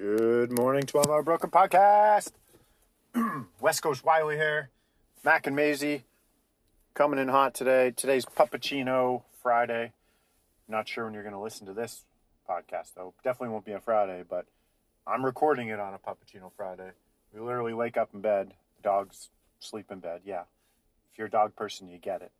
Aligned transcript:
Good 0.00 0.56
morning, 0.56 0.84
12 0.84 1.08
Hour 1.08 1.22
Broker 1.22 1.46
Podcast. 1.46 2.32
West 3.60 3.82
Coast 3.82 4.02
Wiley 4.02 4.36
here. 4.36 4.70
Mac 5.24 5.46
and 5.46 5.54
Maisie 5.54 6.04
coming 6.94 7.18
in 7.18 7.28
hot 7.28 7.52
today. 7.52 7.90
Today's 7.90 8.24
Puppuccino 8.24 9.24
Friday. 9.42 9.92
Not 10.66 10.88
sure 10.88 11.04
when 11.04 11.12
you're 11.12 11.22
going 11.22 11.34
to 11.34 11.38
listen 11.38 11.66
to 11.66 11.74
this 11.74 12.06
podcast, 12.48 12.94
though. 12.96 13.12
Definitely 13.22 13.50
won't 13.50 13.66
be 13.66 13.74
on 13.74 13.82
Friday, 13.82 14.24
but 14.26 14.46
I'm 15.06 15.22
recording 15.22 15.68
it 15.68 15.78
on 15.78 15.92
a 15.92 15.98
Puppuccino 15.98 16.50
Friday. 16.56 16.92
We 17.34 17.40
literally 17.40 17.74
wake 17.74 17.98
up 17.98 18.08
in 18.14 18.22
bed, 18.22 18.54
the 18.78 18.82
dogs 18.82 19.28
sleep 19.58 19.90
in 19.90 19.98
bed. 19.98 20.22
Yeah. 20.24 20.44
If 21.12 21.18
you're 21.18 21.26
a 21.26 21.30
dog 21.30 21.54
person, 21.56 21.88
you 21.90 21.98
get 21.98 22.22
it. 22.22 22.32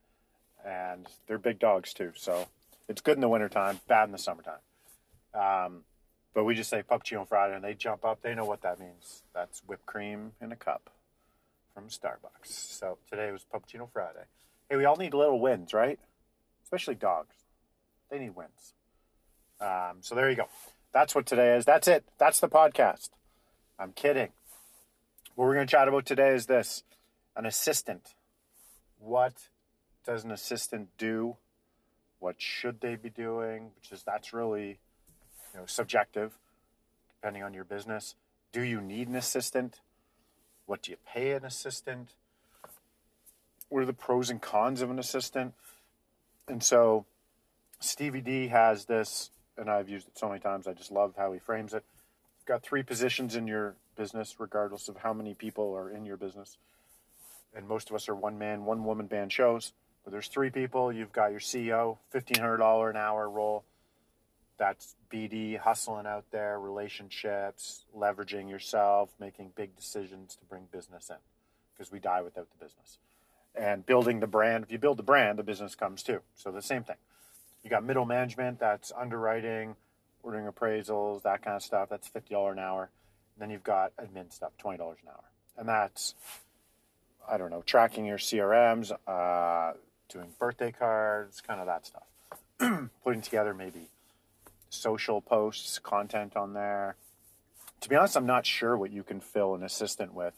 And 0.64 1.06
they're 1.26 1.36
big 1.36 1.58
dogs, 1.58 1.92
too. 1.92 2.12
So 2.16 2.48
it's 2.88 3.02
good 3.02 3.18
in 3.18 3.20
the 3.20 3.28
wintertime, 3.28 3.80
bad 3.86 4.04
in 4.04 4.12
the 4.12 4.18
summertime. 4.18 4.60
Um, 5.34 5.82
but 6.34 6.44
we 6.44 6.54
just 6.54 6.70
say 6.70 6.82
Puppuccino 6.82 7.26
Friday, 7.26 7.54
and 7.54 7.64
they 7.64 7.74
jump 7.74 8.04
up. 8.04 8.22
They 8.22 8.34
know 8.34 8.44
what 8.44 8.62
that 8.62 8.78
means. 8.78 9.22
That's 9.34 9.62
whipped 9.66 9.86
cream 9.86 10.32
in 10.40 10.52
a 10.52 10.56
cup 10.56 10.90
from 11.74 11.88
Starbucks. 11.88 12.46
So 12.46 12.98
today 13.10 13.32
was 13.32 13.44
Puppuccino 13.52 13.88
Friday. 13.92 14.24
Hey, 14.68 14.76
we 14.76 14.84
all 14.84 14.96
need 14.96 15.14
little 15.14 15.40
wins, 15.40 15.72
right? 15.72 15.98
Especially 16.62 16.94
dogs. 16.94 17.34
They 18.10 18.18
need 18.18 18.36
wins. 18.36 18.74
Um, 19.60 19.98
so 20.00 20.14
there 20.14 20.30
you 20.30 20.36
go. 20.36 20.48
That's 20.92 21.14
what 21.14 21.26
today 21.26 21.56
is. 21.56 21.64
That's 21.64 21.88
it. 21.88 22.04
That's 22.18 22.40
the 22.40 22.48
podcast. 22.48 23.10
I'm 23.78 23.92
kidding. 23.92 24.30
What 25.34 25.46
we're 25.46 25.54
going 25.54 25.66
to 25.66 25.70
chat 25.70 25.88
about 25.88 26.06
today 26.06 26.34
is 26.34 26.46
this 26.46 26.82
an 27.36 27.46
assistant. 27.46 28.14
What 28.98 29.34
does 30.04 30.24
an 30.24 30.30
assistant 30.30 30.88
do? 30.98 31.36
What 32.18 32.36
should 32.38 32.80
they 32.80 32.96
be 32.96 33.10
doing? 33.10 33.70
Which 33.76 33.92
is 33.92 34.02
that's 34.02 34.32
really 34.32 34.78
you 35.52 35.60
know, 35.60 35.66
subjective, 35.66 36.38
depending 37.20 37.42
on 37.42 37.54
your 37.54 37.64
business. 37.64 38.14
Do 38.52 38.62
you 38.62 38.80
need 38.80 39.08
an 39.08 39.16
assistant? 39.16 39.80
What 40.66 40.82
do 40.82 40.90
you 40.90 40.96
pay 41.06 41.32
an 41.32 41.44
assistant? 41.44 42.10
What 43.68 43.82
are 43.82 43.86
the 43.86 43.92
pros 43.92 44.30
and 44.30 44.40
cons 44.40 44.82
of 44.82 44.90
an 44.90 44.98
assistant? 44.98 45.54
And 46.48 46.62
so 46.62 47.06
Stevie 47.78 48.20
D 48.20 48.48
has 48.48 48.86
this, 48.86 49.30
and 49.56 49.70
I've 49.70 49.88
used 49.88 50.08
it 50.08 50.18
so 50.18 50.28
many 50.28 50.40
times. 50.40 50.66
I 50.66 50.72
just 50.72 50.90
love 50.90 51.14
how 51.16 51.32
he 51.32 51.38
frames 51.38 51.72
it. 51.72 51.84
You've 52.38 52.46
got 52.46 52.62
three 52.62 52.82
positions 52.82 53.36
in 53.36 53.46
your 53.46 53.76
business, 53.96 54.36
regardless 54.38 54.88
of 54.88 54.96
how 54.98 55.12
many 55.12 55.34
people 55.34 55.74
are 55.74 55.90
in 55.90 56.04
your 56.04 56.16
business. 56.16 56.58
And 57.54 57.66
most 57.66 57.90
of 57.90 57.96
us 57.96 58.08
are 58.08 58.14
one 58.14 58.38
man, 58.38 58.64
one 58.64 58.84
woman 58.84 59.06
band 59.06 59.32
shows. 59.32 59.72
But 60.04 60.12
there's 60.12 60.28
three 60.28 60.50
people. 60.50 60.92
You've 60.92 61.12
got 61.12 61.30
your 61.30 61.40
CEO, 61.40 61.98
$1,500 62.14 62.90
an 62.90 62.96
hour 62.96 63.28
role 63.28 63.64
that's 64.60 64.94
BD, 65.10 65.58
hustling 65.58 66.06
out 66.06 66.26
there, 66.30 66.60
relationships, 66.60 67.86
leveraging 67.96 68.50
yourself, 68.50 69.08
making 69.18 69.52
big 69.56 69.74
decisions 69.74 70.36
to 70.36 70.44
bring 70.44 70.64
business 70.70 71.08
in 71.08 71.16
because 71.72 71.90
we 71.90 71.98
die 71.98 72.20
without 72.20 72.46
the 72.50 72.62
business. 72.62 72.98
And 73.54 73.86
building 73.86 74.20
the 74.20 74.26
brand, 74.26 74.64
if 74.64 74.70
you 74.70 74.78
build 74.78 74.98
the 74.98 75.02
brand, 75.02 75.38
the 75.38 75.42
business 75.42 75.74
comes 75.74 76.02
too. 76.02 76.20
So 76.34 76.52
the 76.52 76.60
same 76.60 76.84
thing. 76.84 76.98
You 77.64 77.70
got 77.70 77.84
middle 77.84 78.04
management, 78.04 78.60
that's 78.60 78.92
underwriting, 78.94 79.76
ordering 80.22 80.46
appraisals, 80.46 81.22
that 81.22 81.42
kind 81.42 81.56
of 81.56 81.62
stuff. 81.62 81.88
That's 81.88 82.10
$50 82.10 82.52
an 82.52 82.58
hour. 82.58 82.90
And 83.34 83.42
then 83.42 83.48
you've 83.50 83.64
got 83.64 83.96
admin 83.96 84.30
stuff, 84.30 84.52
$20 84.62 84.74
an 84.74 84.80
hour. 85.08 85.24
And 85.56 85.66
that's, 85.66 86.14
I 87.26 87.38
don't 87.38 87.50
know, 87.50 87.62
tracking 87.62 88.04
your 88.04 88.18
CRMs, 88.18 88.92
uh, 89.06 89.72
doing 90.10 90.28
birthday 90.38 90.70
cards, 90.70 91.40
kind 91.40 91.60
of 91.60 91.66
that 91.66 91.86
stuff. 91.86 92.90
Putting 93.02 93.22
together 93.22 93.54
maybe 93.54 93.88
social 94.70 95.20
posts, 95.20 95.78
content 95.78 96.36
on 96.36 96.54
there. 96.54 96.96
To 97.82 97.88
be 97.88 97.96
honest, 97.96 98.16
I'm 98.16 98.26
not 98.26 98.46
sure 98.46 98.76
what 98.76 98.92
you 98.92 99.02
can 99.02 99.20
fill 99.20 99.54
an 99.54 99.62
assistant 99.62 100.14
with, 100.14 100.34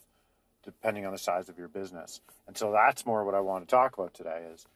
depending 0.64 1.06
on 1.06 1.12
the 1.12 1.18
size 1.18 1.48
of 1.48 1.58
your 1.58 1.68
business. 1.68 2.20
And 2.46 2.56
so 2.56 2.72
that's 2.72 3.06
more 3.06 3.24
what 3.24 3.34
I 3.34 3.40
want 3.40 3.68
to 3.68 3.70
talk 3.70 3.96
about 3.96 4.14
today. 4.14 4.46
Is 4.52 4.66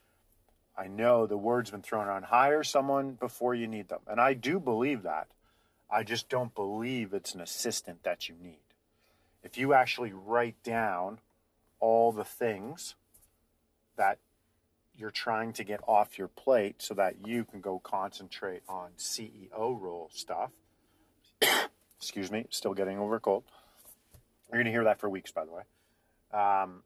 I 0.79 0.87
know 0.87 1.27
the 1.27 1.37
word's 1.37 1.71
been 1.71 1.83
thrown 1.83 2.07
around: 2.07 2.25
hire 2.25 2.63
someone 2.63 3.13
before 3.13 3.55
you 3.55 3.67
need 3.67 3.89
them, 3.89 4.01
and 4.07 4.21
I 4.21 4.35
do 4.35 4.61
believe 4.61 5.03
that. 5.03 5.29
I 5.91 6.03
just 6.03 6.29
don't 6.29 6.55
believe 6.55 7.15
it's 7.15 7.35
an 7.35 7.41
assistant 7.41 8.03
that 8.03 8.29
you 8.29 8.35
need. 8.43 8.59
If 9.45 9.57
you 9.57 9.73
actually 9.73 10.13
write 10.13 10.61
down 10.65 11.21
all 11.79 12.11
the 12.11 12.25
things 12.25 12.97
that 13.97 14.19
you're 14.99 15.11
trying 15.11 15.53
to 15.55 15.65
get 15.65 15.81
off 15.87 16.19
your 16.19 16.29
plate 16.29 16.77
so 16.79 16.95
that 16.95 17.27
you 17.27 17.45
can 17.45 17.61
go 17.61 17.79
concentrate 17.79 18.63
on 18.69 18.91
CEO 18.99 19.81
role 19.81 20.11
stuff. 20.13 20.51
Excuse 21.99 22.31
me, 22.31 22.47
still 22.51 22.75
getting 22.75 22.99
over 22.99 23.17
a 23.17 23.21
cold. 23.21 23.45
You're 24.51 24.59
going 24.59 24.67
to 24.67 24.71
hear 24.71 24.85
that 24.85 25.01
for 25.01 25.09
weeks, 25.09 25.33
by 25.33 25.45
the 25.45 25.53
way. 25.53 25.63
Um, 26.33 26.83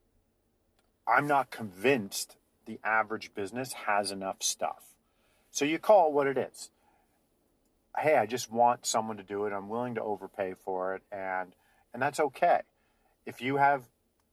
I'm 1.06 1.26
not 1.26 1.50
convinced 1.50 2.36
the 2.66 2.78
average 2.84 3.34
business 3.34 3.72
has 3.86 4.10
enough 4.10 4.42
stuff. 4.42 4.82
So 5.50 5.64
you 5.64 5.78
call 5.78 6.08
it 6.08 6.12
what 6.12 6.26
it 6.26 6.38
is. 6.38 6.70
Hey, 7.98 8.16
I 8.16 8.26
just 8.26 8.52
want 8.52 8.86
someone 8.86 9.16
to 9.16 9.22
do 9.22 9.46
it. 9.46 9.52
I'm 9.52 9.68
willing 9.68 9.96
to 9.96 10.02
overpay 10.02 10.54
for 10.64 10.94
it, 10.94 11.02
and 11.10 11.52
and 11.92 12.00
that's 12.00 12.20
okay. 12.20 12.60
If 13.26 13.42
you 13.42 13.56
have 13.56 13.82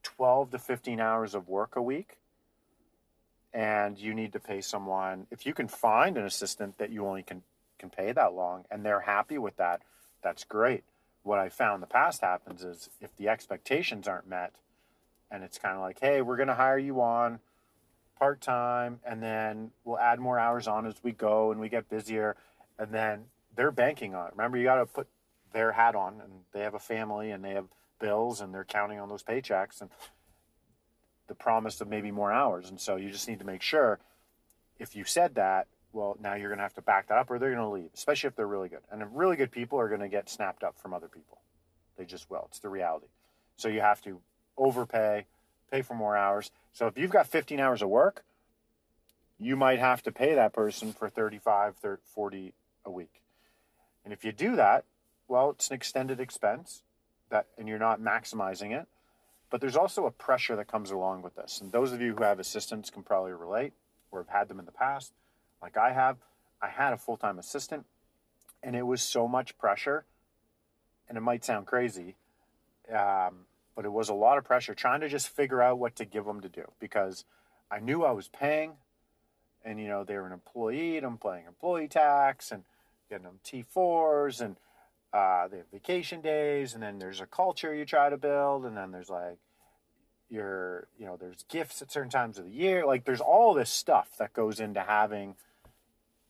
12 0.03 0.51
to 0.51 0.59
15 0.59 0.99
hours 0.99 1.33
of 1.33 1.49
work 1.49 1.75
a 1.75 1.81
week, 1.81 2.17
and 3.53 3.97
you 3.97 4.13
need 4.13 4.33
to 4.33 4.39
pay 4.39 4.61
someone 4.61 5.27
if 5.31 5.45
you 5.45 5.53
can 5.53 5.67
find 5.67 6.17
an 6.17 6.25
assistant 6.25 6.77
that 6.77 6.91
you 6.91 7.05
only 7.05 7.23
can 7.23 7.41
can 7.79 7.89
pay 7.89 8.11
that 8.11 8.33
long 8.33 8.65
and 8.71 8.85
they're 8.85 9.01
happy 9.01 9.37
with 9.37 9.55
that 9.57 9.81
that's 10.23 10.43
great. 10.43 10.83
What 11.23 11.39
i 11.39 11.49
found 11.49 11.83
the 11.83 11.87
past 11.87 12.21
happens 12.21 12.63
is 12.63 12.89
if 13.01 13.15
the 13.17 13.29
expectations 13.29 14.07
aren't 14.07 14.27
met 14.27 14.53
and 15.29 15.43
it's 15.43 15.57
kind 15.57 15.75
of 15.75 15.81
like 15.81 15.99
hey 15.99 16.21
we're 16.21 16.37
going 16.37 16.47
to 16.47 16.55
hire 16.55 16.77
you 16.77 17.01
on 17.01 17.39
part-time 18.17 18.99
and 19.05 19.21
then 19.21 19.71
we'll 19.83 19.99
add 19.99 20.19
more 20.19 20.39
hours 20.39 20.67
on 20.67 20.85
as 20.85 20.95
we 21.03 21.11
go 21.11 21.51
and 21.51 21.59
we 21.59 21.69
get 21.69 21.89
busier 21.89 22.35
and 22.79 22.91
then 22.91 23.25
they're 23.55 23.71
banking 23.71 24.15
on 24.15 24.27
it. 24.27 24.33
Remember 24.35 24.57
you 24.57 24.63
got 24.63 24.75
to 24.75 24.85
put 24.85 25.07
their 25.51 25.71
hat 25.71 25.95
on 25.95 26.21
and 26.21 26.31
they 26.53 26.61
have 26.61 26.73
a 26.73 26.79
family 26.79 27.31
and 27.31 27.43
they 27.43 27.51
have 27.51 27.65
bills 27.99 28.41
and 28.41 28.53
they're 28.53 28.63
counting 28.63 28.99
on 28.99 29.09
those 29.09 29.23
paychecks 29.23 29.81
and 29.81 29.89
the 31.27 31.35
promise 31.35 31.81
of 31.81 31.87
maybe 31.87 32.11
more 32.11 32.31
hours. 32.31 32.69
And 32.69 32.79
so 32.79 32.95
you 32.95 33.09
just 33.09 33.27
need 33.27 33.39
to 33.39 33.45
make 33.45 33.61
sure 33.61 33.99
if 34.79 34.95
you 34.95 35.03
said 35.03 35.35
that, 35.35 35.67
well, 35.93 36.17
now 36.21 36.35
you're 36.35 36.49
going 36.49 36.59
to 36.59 36.63
have 36.63 36.75
to 36.75 36.81
back 36.81 37.07
that 37.07 37.17
up 37.17 37.31
or 37.31 37.39
they're 37.39 37.53
going 37.53 37.63
to 37.63 37.69
leave, 37.69 37.89
especially 37.93 38.27
if 38.27 38.35
they're 38.35 38.47
really 38.47 38.69
good. 38.69 38.81
And 38.91 39.15
really 39.15 39.35
good 39.35 39.51
people 39.51 39.79
are 39.79 39.87
going 39.87 40.01
to 40.01 40.09
get 40.09 40.29
snapped 40.29 40.63
up 40.63 40.77
from 40.77 40.93
other 40.93 41.07
people. 41.07 41.39
They 41.97 42.05
just 42.05 42.29
will. 42.29 42.45
It's 42.49 42.59
the 42.59 42.69
reality. 42.69 43.07
So 43.55 43.67
you 43.69 43.81
have 43.81 44.01
to 44.01 44.19
overpay, 44.57 45.25
pay 45.71 45.81
for 45.81 45.95
more 45.95 46.15
hours. 46.15 46.51
So 46.73 46.87
if 46.87 46.97
you've 46.97 47.11
got 47.11 47.27
15 47.27 47.59
hours 47.59 47.81
of 47.81 47.89
work, 47.89 48.23
you 49.39 49.55
might 49.55 49.79
have 49.79 50.03
to 50.03 50.11
pay 50.11 50.35
that 50.35 50.53
person 50.53 50.93
for 50.93 51.09
35, 51.09 51.75
30, 51.77 52.01
40 52.13 52.53
a 52.85 52.91
week. 52.91 53.21
And 54.03 54.13
if 54.13 54.23
you 54.23 54.31
do 54.31 54.55
that, 54.55 54.85
well, 55.27 55.51
it's 55.51 55.69
an 55.69 55.75
extended 55.75 56.19
expense 56.19 56.83
that 57.29 57.47
and 57.57 57.67
you're 57.67 57.79
not 57.79 57.99
maximizing 57.99 58.79
it 58.79 58.87
but 59.49 59.61
there's 59.61 59.75
also 59.75 60.05
a 60.05 60.11
pressure 60.11 60.55
that 60.55 60.67
comes 60.67 60.91
along 60.91 61.21
with 61.21 61.35
this. 61.35 61.59
And 61.61 61.71
those 61.71 61.91
of 61.91 62.01
you 62.01 62.15
who 62.15 62.23
have 62.23 62.39
assistants 62.39 62.89
can 62.89 63.03
probably 63.03 63.31
relate 63.31 63.73
or 64.11 64.19
have 64.19 64.29
had 64.29 64.47
them 64.47 64.59
in 64.59 64.65
the 64.65 64.71
past, 64.71 65.13
like 65.61 65.77
I 65.77 65.91
have. 65.93 66.17
I 66.61 66.69
had 66.69 66.93
a 66.93 66.97
full 66.97 67.17
time 67.17 67.37
assistant, 67.37 67.85
and 68.63 68.75
it 68.75 68.85
was 68.85 69.01
so 69.01 69.27
much 69.27 69.57
pressure. 69.57 70.05
And 71.07 71.17
it 71.17 71.21
might 71.21 71.45
sound 71.45 71.67
crazy, 71.67 72.15
um, 72.93 73.45
but 73.75 73.85
it 73.85 73.91
was 73.91 74.09
a 74.09 74.13
lot 74.13 74.37
of 74.37 74.43
pressure 74.43 74.75
trying 74.75 74.99
to 75.01 75.07
just 75.07 75.29
figure 75.29 75.61
out 75.61 75.79
what 75.79 75.95
to 75.97 76.05
give 76.05 76.25
them 76.25 76.41
to 76.41 76.49
do 76.49 76.65
because 76.81 77.23
I 77.71 77.79
knew 77.79 78.03
I 78.03 78.11
was 78.11 78.27
paying, 78.27 78.73
and 79.63 79.79
you 79.79 79.87
know 79.87 80.03
they 80.03 80.15
were 80.15 80.27
an 80.27 80.33
employee, 80.33 80.97
and 80.97 81.05
I'm 81.05 81.17
paying 81.17 81.45
employee 81.47 81.87
tax 81.87 82.51
and 82.51 82.63
getting 83.09 83.23
them 83.23 83.39
T4s 83.45 84.41
and 84.41 84.57
uh, 85.13 85.47
they 85.47 85.57
have 85.57 85.71
vacation 85.71 86.21
days, 86.21 86.73
and 86.73 86.83
then 86.83 86.99
there's 86.99 87.21
a 87.21 87.25
culture 87.25 87.73
you 87.73 87.85
try 87.85 88.09
to 88.09 88.17
build, 88.17 88.65
and 88.65 88.75
then 88.75 88.91
there's 88.91 89.09
like 89.09 89.37
your, 90.29 90.87
you 90.99 91.05
know, 91.05 91.17
there's 91.17 91.45
gifts 91.49 91.81
at 91.81 91.91
certain 91.91 92.09
times 92.09 92.37
of 92.37 92.45
the 92.45 92.51
year. 92.51 92.85
Like 92.85 93.05
there's 93.05 93.21
all 93.21 93.53
this 93.53 93.69
stuff 93.69 94.09
that 94.19 94.33
goes 94.33 94.59
into 94.59 94.81
having 94.81 95.35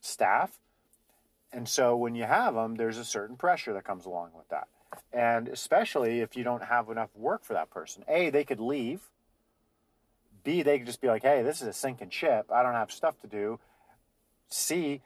staff. 0.01 0.59
And 1.51 1.67
so 1.67 1.95
when 1.95 2.13
you 2.15 2.25
have 2.25 2.53
them, 2.53 2.75
there's 2.75 2.97
a 2.97 3.05
certain 3.05 3.35
pressure 3.35 3.73
that 3.73 3.83
comes 3.83 4.05
along 4.05 4.31
with 4.35 4.47
that. 4.49 4.67
And 5.11 5.47
especially 5.47 6.19
if 6.19 6.35
you 6.35 6.43
don't 6.43 6.63
have 6.63 6.89
enough 6.89 7.09
work 7.15 7.43
for 7.43 7.53
that 7.53 7.71
person. 7.71 8.03
A, 8.07 8.29
they 8.29 8.43
could 8.43 8.59
leave. 8.59 9.01
B, 10.43 10.61
they 10.61 10.77
could 10.77 10.87
just 10.87 11.01
be 11.01 11.07
like, 11.07 11.23
hey, 11.23 11.41
this 11.41 11.61
is 11.61 11.67
a 11.67 11.73
sinking 11.73 12.09
ship. 12.09 12.51
I 12.51 12.63
don't 12.63 12.73
have 12.73 12.91
stuff 12.91 13.19
to 13.21 13.27
do. 13.27 13.59
C, 14.49 15.01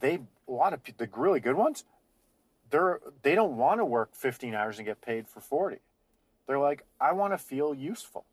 they 0.00 0.20
a 0.48 0.52
lot 0.52 0.72
of 0.72 0.80
the 0.98 1.08
really 1.16 1.40
good 1.40 1.54
ones, 1.54 1.84
they're 2.72 3.00
they 3.22 3.36
don't 3.36 3.56
want 3.56 3.78
to 3.78 3.84
work 3.84 4.16
15 4.16 4.54
hours 4.54 4.78
and 4.78 4.86
get 4.86 5.00
paid 5.00 5.28
for 5.28 5.40
40. 5.40 5.76
They're 6.48 6.58
like, 6.58 6.82
I 7.00 7.12
want 7.12 7.34
to 7.34 7.38
feel 7.38 7.72
useful. 7.72 8.24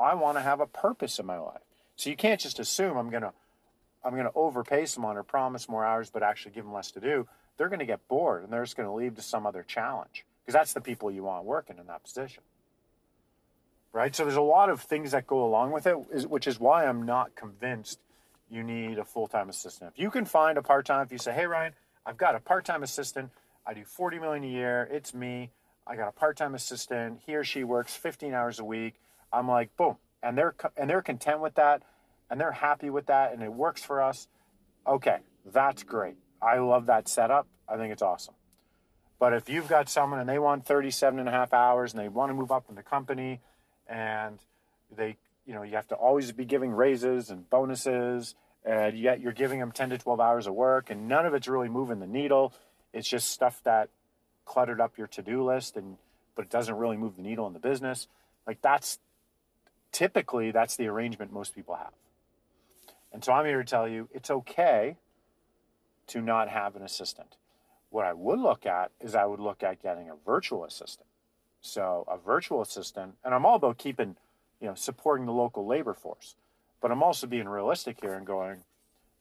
I 0.00 0.14
want 0.14 0.38
to 0.38 0.40
have 0.40 0.60
a 0.60 0.66
purpose 0.66 1.18
in 1.18 1.26
my 1.26 1.38
life. 1.38 1.60
So 1.96 2.08
you 2.08 2.16
can't 2.16 2.40
just 2.40 2.58
assume 2.58 2.96
I'm 2.96 3.10
gonna 3.10 3.32
I'm 4.02 4.16
gonna 4.16 4.30
overpay 4.34 4.86
someone 4.86 5.18
or 5.18 5.24
promise 5.24 5.68
more 5.68 5.84
hours, 5.84 6.08
but 6.08 6.22
actually 6.22 6.52
give 6.52 6.64
them 6.64 6.72
less 6.72 6.92
to 6.92 7.00
do. 7.00 7.26
They're 7.58 7.68
gonna 7.68 7.84
get 7.84 8.06
bored 8.08 8.44
and 8.44 8.52
they're 8.52 8.64
just 8.64 8.76
gonna 8.76 8.94
leave 8.94 9.16
to 9.16 9.22
some 9.22 9.44
other 9.46 9.64
challenge 9.64 10.24
because 10.40 10.54
that's 10.54 10.72
the 10.72 10.80
people 10.80 11.10
you 11.10 11.24
want 11.24 11.44
working 11.44 11.76
in 11.78 11.88
that 11.88 12.04
position. 12.04 12.44
Right? 13.92 14.14
So 14.14 14.22
there's 14.24 14.36
a 14.36 14.40
lot 14.40 14.70
of 14.70 14.80
things 14.80 15.10
that 15.10 15.26
go 15.26 15.44
along 15.44 15.72
with 15.72 15.86
it, 15.86 16.30
which 16.30 16.46
is 16.46 16.60
why 16.60 16.86
I'm 16.86 17.04
not 17.04 17.34
convinced 17.34 17.98
you 18.48 18.62
need 18.62 18.98
a 18.98 19.04
full-time 19.04 19.48
assistant. 19.48 19.92
If 19.94 20.00
you 20.00 20.10
can 20.10 20.24
find 20.24 20.56
a 20.56 20.62
part-time, 20.62 21.02
if 21.02 21.10
you 21.10 21.18
say, 21.18 21.32
"Hey 21.32 21.46
Ryan, 21.46 21.74
I've 22.06 22.16
got 22.16 22.34
a 22.36 22.40
part-time 22.40 22.82
assistant. 22.82 23.30
I 23.68 23.74
do 23.74 23.84
40 23.84 24.18
million 24.18 24.44
a 24.44 24.48
year. 24.48 24.88
It's 24.90 25.12
me. 25.12 25.50
I 25.86 25.94
got 25.94 26.08
a 26.08 26.12
part-time 26.12 26.54
assistant. 26.54 27.20
He 27.26 27.34
or 27.34 27.44
she 27.44 27.64
works 27.64 27.94
15 27.94 28.32
hours 28.32 28.58
a 28.58 28.64
week." 28.64 28.94
I'm 29.32 29.46
like, 29.46 29.76
"Boom." 29.76 29.98
And 30.22 30.36
they're 30.38 30.54
and 30.76 30.88
they're 30.88 31.02
content 31.02 31.40
with 31.40 31.54
that 31.56 31.82
and 32.30 32.40
they're 32.40 32.52
happy 32.52 32.90
with 32.90 33.06
that 33.06 33.32
and 33.32 33.42
it 33.42 33.52
works 33.52 33.84
for 33.84 34.02
us. 34.02 34.26
Okay, 34.86 35.18
that's 35.44 35.82
great. 35.82 36.16
I 36.40 36.58
love 36.58 36.86
that 36.86 37.08
setup. 37.08 37.46
I 37.68 37.76
think 37.76 37.92
it's 37.92 38.02
awesome. 38.02 38.34
But 39.18 39.34
if 39.34 39.48
you've 39.48 39.68
got 39.68 39.88
someone 39.88 40.20
and 40.20 40.28
they 40.28 40.38
want 40.38 40.64
37 40.64 41.18
and 41.18 41.28
a 41.28 41.32
half 41.32 41.52
hours 41.52 41.92
and 41.92 42.00
they 42.00 42.08
want 42.08 42.30
to 42.30 42.34
move 42.34 42.50
up 42.50 42.64
in 42.68 42.74
the 42.74 42.82
company 42.82 43.40
and 43.86 44.38
they 44.96 45.18
you 45.48 45.54
know, 45.54 45.62
you 45.62 45.76
have 45.76 45.88
to 45.88 45.94
always 45.94 46.30
be 46.30 46.44
giving 46.44 46.72
raises 46.72 47.30
and 47.30 47.48
bonuses, 47.48 48.34
and 48.66 48.98
yet 48.98 49.20
you're 49.20 49.32
giving 49.32 49.60
them 49.60 49.72
10 49.72 49.88
to 49.90 49.98
12 49.98 50.20
hours 50.20 50.46
of 50.46 50.52
work, 50.52 50.90
and 50.90 51.08
none 51.08 51.24
of 51.24 51.32
it's 51.32 51.48
really 51.48 51.70
moving 51.70 52.00
the 52.00 52.06
needle. 52.06 52.52
It's 52.98 53.08
just 53.08 53.30
stuff 53.30 53.62
that 53.64 53.90
cluttered 54.44 54.80
up 54.80 54.98
your 54.98 55.06
to-do 55.06 55.44
list, 55.44 55.76
and 55.76 55.96
but 56.34 56.44
it 56.44 56.50
doesn't 56.50 56.76
really 56.76 56.96
move 56.96 57.16
the 57.16 57.22
needle 57.22 57.46
in 57.46 57.52
the 57.52 57.58
business. 57.58 58.08
Like 58.46 58.60
that's 58.60 58.98
typically 59.92 60.50
that's 60.50 60.76
the 60.76 60.86
arrangement 60.86 61.32
most 61.32 61.54
people 61.54 61.76
have. 61.76 61.92
And 63.12 63.24
so 63.24 63.32
I'm 63.32 63.46
here 63.46 63.58
to 63.58 63.64
tell 63.64 63.88
you 63.88 64.08
it's 64.12 64.30
okay 64.30 64.96
to 66.08 66.20
not 66.20 66.48
have 66.48 66.76
an 66.76 66.82
assistant. 66.82 67.36
What 67.90 68.04
I 68.04 68.12
would 68.12 68.38
look 68.38 68.66
at 68.66 68.90
is 69.00 69.14
I 69.14 69.24
would 69.24 69.40
look 69.40 69.62
at 69.62 69.82
getting 69.82 70.10
a 70.10 70.14
virtual 70.26 70.64
assistant. 70.64 71.08
So 71.60 72.04
a 72.08 72.18
virtual 72.18 72.62
assistant, 72.62 73.14
and 73.24 73.34
I'm 73.34 73.46
all 73.46 73.56
about 73.56 73.78
keeping 73.78 74.16
you 74.60 74.66
know, 74.66 74.74
supporting 74.74 75.26
the 75.26 75.32
local 75.32 75.66
labor 75.66 75.94
force. 75.94 76.34
But 76.80 76.90
I'm 76.90 77.02
also 77.02 77.26
being 77.26 77.48
realistic 77.48 78.00
here 78.00 78.14
and 78.14 78.26
going, 78.26 78.58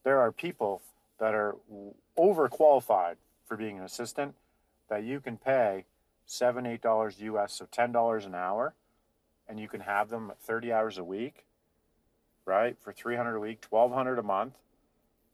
there 0.03 0.19
are 0.19 0.31
people 0.31 0.81
that 1.19 1.33
are 1.33 1.55
overqualified 2.17 3.15
for 3.47 3.57
being 3.57 3.77
an 3.77 3.83
assistant 3.83 4.35
that 4.89 5.03
you 5.03 5.19
can 5.19 5.37
pay 5.37 5.85
seven, 6.25 6.65
eight 6.65 6.81
dollars 6.81 7.19
US, 7.21 7.53
so 7.53 7.67
ten 7.71 7.91
dollars 7.91 8.25
an 8.25 8.35
hour, 8.35 8.73
and 9.47 9.59
you 9.59 9.67
can 9.67 9.81
have 9.81 10.09
them 10.09 10.33
30 10.43 10.71
hours 10.71 10.97
a 10.97 11.03
week, 11.03 11.45
right? 12.45 12.77
For 12.79 12.91
300 12.91 13.35
a 13.35 13.39
week, 13.39 13.65
1200 13.69 14.19
a 14.19 14.23
month, 14.23 14.55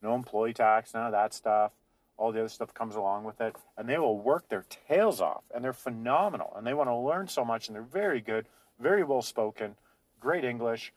no 0.02 0.16
employee 0.16 0.54
tax, 0.54 0.94
none 0.94 1.06
of 1.06 1.12
that 1.12 1.34
stuff. 1.34 1.72
All 2.16 2.32
the 2.32 2.40
other 2.40 2.50
stuff 2.50 2.74
comes 2.74 2.96
along 2.96 3.24
with 3.24 3.42
it, 3.42 3.56
and 3.76 3.90
they 3.90 3.98
will 3.98 4.20
work 4.20 4.48
their 4.48 4.66
tails 4.88 5.20
off, 5.20 5.44
and 5.54 5.64
they're 5.64 5.74
phenomenal, 5.74 6.54
and 6.56 6.66
they 6.66 6.74
want 6.74 6.90
to 6.90 6.96
learn 6.96 7.28
so 7.28 7.44
much, 7.44 7.68
and 7.68 7.76
they're 7.76 7.82
very 7.82 8.22
good, 8.22 8.46
very 8.80 9.04
well 9.04 9.24
spoken, 9.24 9.76
great 10.20 10.44
English, 10.46 10.94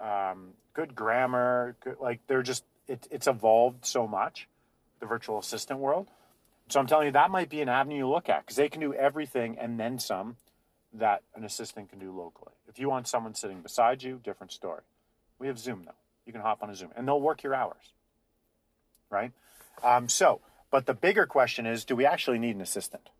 um, 0.00 0.50
good 0.72 0.94
grammar. 0.94 1.76
Good, 1.80 1.96
like 2.00 2.20
they're 2.26 2.42
just 2.42 2.64
it, 2.88 3.06
it's 3.10 3.26
evolved 3.26 3.84
so 3.84 4.06
much, 4.06 4.48
the 5.00 5.06
virtual 5.06 5.38
assistant 5.38 5.80
world. 5.80 6.08
So 6.70 6.78
I'm 6.78 6.86
telling 6.86 7.06
you 7.06 7.12
that 7.12 7.32
might 7.32 7.48
be 7.48 7.60
an 7.62 7.68
avenue 7.68 7.96
you 7.98 8.08
look 8.08 8.28
at 8.28 8.42
because 8.46 8.56
they 8.56 8.68
can 8.68 8.80
do 8.80 8.94
everything 8.94 9.58
and 9.58 9.78
then 9.78 9.98
some 9.98 10.36
that 10.92 11.22
an 11.34 11.44
assistant 11.44 11.90
can 11.90 11.98
do 11.98 12.16
locally. 12.16 12.52
If 12.68 12.78
you 12.78 12.88
want 12.88 13.08
someone 13.08 13.34
sitting 13.34 13.60
beside 13.60 14.04
you, 14.04 14.20
different 14.22 14.52
story. 14.52 14.82
We 15.40 15.48
have 15.48 15.58
Zoom 15.58 15.82
though. 15.84 15.92
You 16.26 16.32
can 16.32 16.42
hop 16.42 16.62
on 16.62 16.70
a 16.70 16.76
Zoom 16.76 16.90
and 16.96 17.08
they'll 17.08 17.20
work 17.20 17.42
your 17.42 17.56
hours, 17.56 17.92
right? 19.10 19.32
Um, 19.82 20.08
so, 20.08 20.40
but 20.70 20.86
the 20.86 20.94
bigger 20.94 21.26
question 21.26 21.66
is, 21.66 21.84
do 21.84 21.96
we 21.96 22.06
actually 22.06 22.38
need 22.38 22.54
an 22.54 22.62
assistant? 22.62 23.10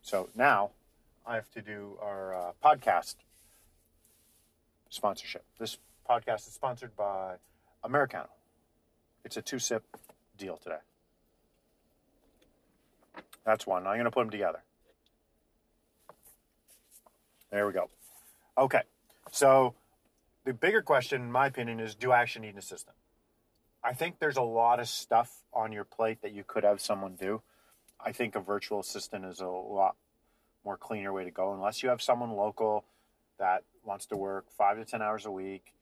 So 0.00 0.30
now 0.34 0.70
I 1.26 1.34
have 1.34 1.50
to 1.52 1.60
do 1.60 1.98
our 2.00 2.34
uh, 2.34 2.52
podcast 2.64 3.16
sponsorship. 4.88 5.44
This 5.58 5.76
podcast 6.08 6.48
is 6.48 6.54
sponsored 6.54 6.96
by 6.96 7.34
Americano. 7.84 8.30
It's 9.26 9.36
a 9.36 9.42
two 9.42 9.58
sip 9.58 9.84
deal 10.38 10.56
today. 10.56 10.78
That's 13.46 13.66
one. 13.66 13.86
I'm 13.86 13.94
going 13.94 14.04
to 14.04 14.10
put 14.10 14.22
them 14.22 14.30
together. 14.30 14.62
There 17.50 17.66
we 17.66 17.72
go. 17.72 17.88
Okay. 18.58 18.82
So 19.30 19.74
the 20.44 20.52
bigger 20.52 20.82
question, 20.82 21.22
in 21.22 21.32
my 21.32 21.46
opinion, 21.46 21.78
is 21.78 21.94
do 21.94 22.10
I 22.10 22.20
actually 22.20 22.46
need 22.46 22.54
an 22.54 22.58
assistant? 22.58 22.96
I 23.84 23.94
think 23.94 24.18
there's 24.18 24.36
a 24.36 24.42
lot 24.42 24.80
of 24.80 24.88
stuff 24.88 25.32
on 25.52 25.70
your 25.70 25.84
plate 25.84 26.22
that 26.22 26.32
you 26.32 26.42
could 26.44 26.64
have 26.64 26.80
someone 26.80 27.14
do. 27.14 27.40
I 28.04 28.10
think 28.10 28.34
a 28.34 28.40
virtual 28.40 28.80
assistant 28.80 29.24
is 29.24 29.40
a 29.40 29.46
lot 29.46 29.94
more 30.64 30.76
cleaner 30.76 31.12
way 31.12 31.22
to 31.22 31.30
go 31.30 31.54
unless 31.54 31.84
you 31.84 31.88
have 31.90 32.02
someone 32.02 32.32
local 32.32 32.84
that 33.38 33.62
wants 33.84 34.06
to 34.06 34.16
work 34.16 34.46
five 34.58 34.76
to 34.76 34.84
10 34.84 35.00
hours 35.02 35.24
a 35.24 35.30
week. 35.30 35.72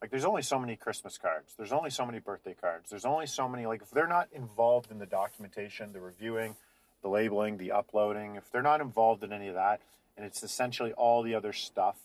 Like, 0.00 0.10
there's 0.10 0.24
only 0.24 0.42
so 0.42 0.58
many 0.58 0.74
Christmas 0.74 1.16
cards. 1.18 1.54
There's 1.56 1.70
only 1.70 1.90
so 1.90 2.04
many 2.04 2.18
birthday 2.18 2.56
cards. 2.60 2.90
There's 2.90 3.04
only 3.04 3.26
so 3.26 3.48
many, 3.48 3.66
like, 3.66 3.82
if 3.82 3.90
they're 3.90 4.08
not 4.08 4.26
involved 4.32 4.90
in 4.90 4.98
the 4.98 5.06
documentation, 5.06 5.92
the 5.92 6.00
reviewing, 6.00 6.56
the 7.02 7.08
labeling, 7.08 7.58
the 7.58 7.72
uploading, 7.72 8.36
if 8.36 8.50
they're 8.50 8.62
not 8.62 8.80
involved 8.80 9.22
in 9.24 9.32
any 9.32 9.48
of 9.48 9.54
that, 9.54 9.80
and 10.16 10.24
it's 10.24 10.42
essentially 10.42 10.92
all 10.92 11.22
the 11.22 11.34
other 11.34 11.52
stuff, 11.52 11.96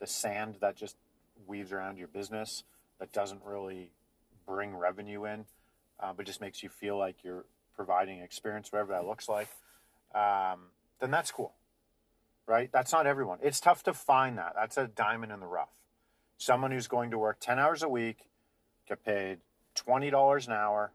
the 0.00 0.06
sand 0.06 0.56
that 0.60 0.76
just 0.76 0.96
weaves 1.46 1.72
around 1.72 1.98
your 1.98 2.08
business 2.08 2.64
that 2.98 3.12
doesn't 3.12 3.40
really 3.44 3.90
bring 4.46 4.76
revenue 4.76 5.24
in, 5.24 5.44
uh, 6.00 6.12
but 6.16 6.26
just 6.26 6.40
makes 6.40 6.62
you 6.62 6.68
feel 6.68 6.98
like 6.98 7.22
you're 7.22 7.44
providing 7.76 8.20
experience, 8.20 8.72
whatever 8.72 8.92
that 8.92 9.06
looks 9.06 9.28
like, 9.28 9.48
um, 10.14 10.60
then 11.00 11.10
that's 11.10 11.30
cool 11.30 11.54
right? 12.48 12.70
That's 12.72 12.92
not 12.92 13.06
everyone. 13.06 13.38
It's 13.42 13.60
tough 13.60 13.84
to 13.84 13.92
find 13.92 14.38
that. 14.38 14.54
That's 14.56 14.78
a 14.78 14.88
diamond 14.88 15.30
in 15.30 15.38
the 15.38 15.46
rough. 15.46 15.68
Someone 16.38 16.70
who's 16.72 16.88
going 16.88 17.10
to 17.10 17.18
work 17.18 17.38
10 17.40 17.58
hours 17.58 17.82
a 17.82 17.88
week, 17.88 18.26
get 18.88 19.04
paid 19.04 19.38
$20 19.76 20.46
an 20.46 20.52
hour, 20.52 20.90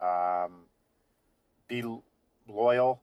um, 0.00 0.52
be 1.68 1.82
loyal, 2.48 3.02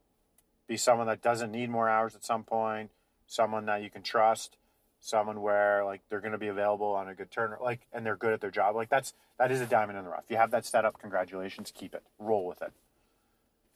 be 0.68 0.78
someone 0.78 1.08
that 1.08 1.22
doesn't 1.22 1.52
need 1.52 1.70
more 1.70 1.88
hours 1.88 2.16
at 2.16 2.24
some 2.24 2.44
point, 2.44 2.92
someone 3.28 3.66
that 3.66 3.84
you 3.84 3.90
can 3.90 4.02
trust, 4.02 4.58
someone 5.00 5.42
where 5.42 5.86
like 5.86 6.02
they're 6.10 6.22
going 6.22 6.32
to 6.32 6.38
be 6.38 6.48
available 6.48 6.88
on 6.88 7.08
a 7.08 7.14
good 7.14 7.32
turn, 7.32 7.54
like, 7.62 7.82
and 7.94 8.06
they're 8.06 8.16
good 8.16 8.34
at 8.34 8.42
their 8.42 8.52
job. 8.52 8.75
Like 8.75 8.90
that's, 8.90 9.14
that 9.38 9.52
is 9.52 9.62
a 9.62 9.66
diamond 9.66 9.98
in 9.98 10.04
the 10.04 10.10
rough. 10.10 10.25
You 10.30 10.38
have 10.38 10.52
that 10.52 10.66
set 10.66 10.86
up, 10.86 11.00
congratulations, 11.00 11.72
keep 11.74 11.94
it, 11.94 12.04
roll 12.18 12.46
with 12.48 12.62
it. 12.62 12.72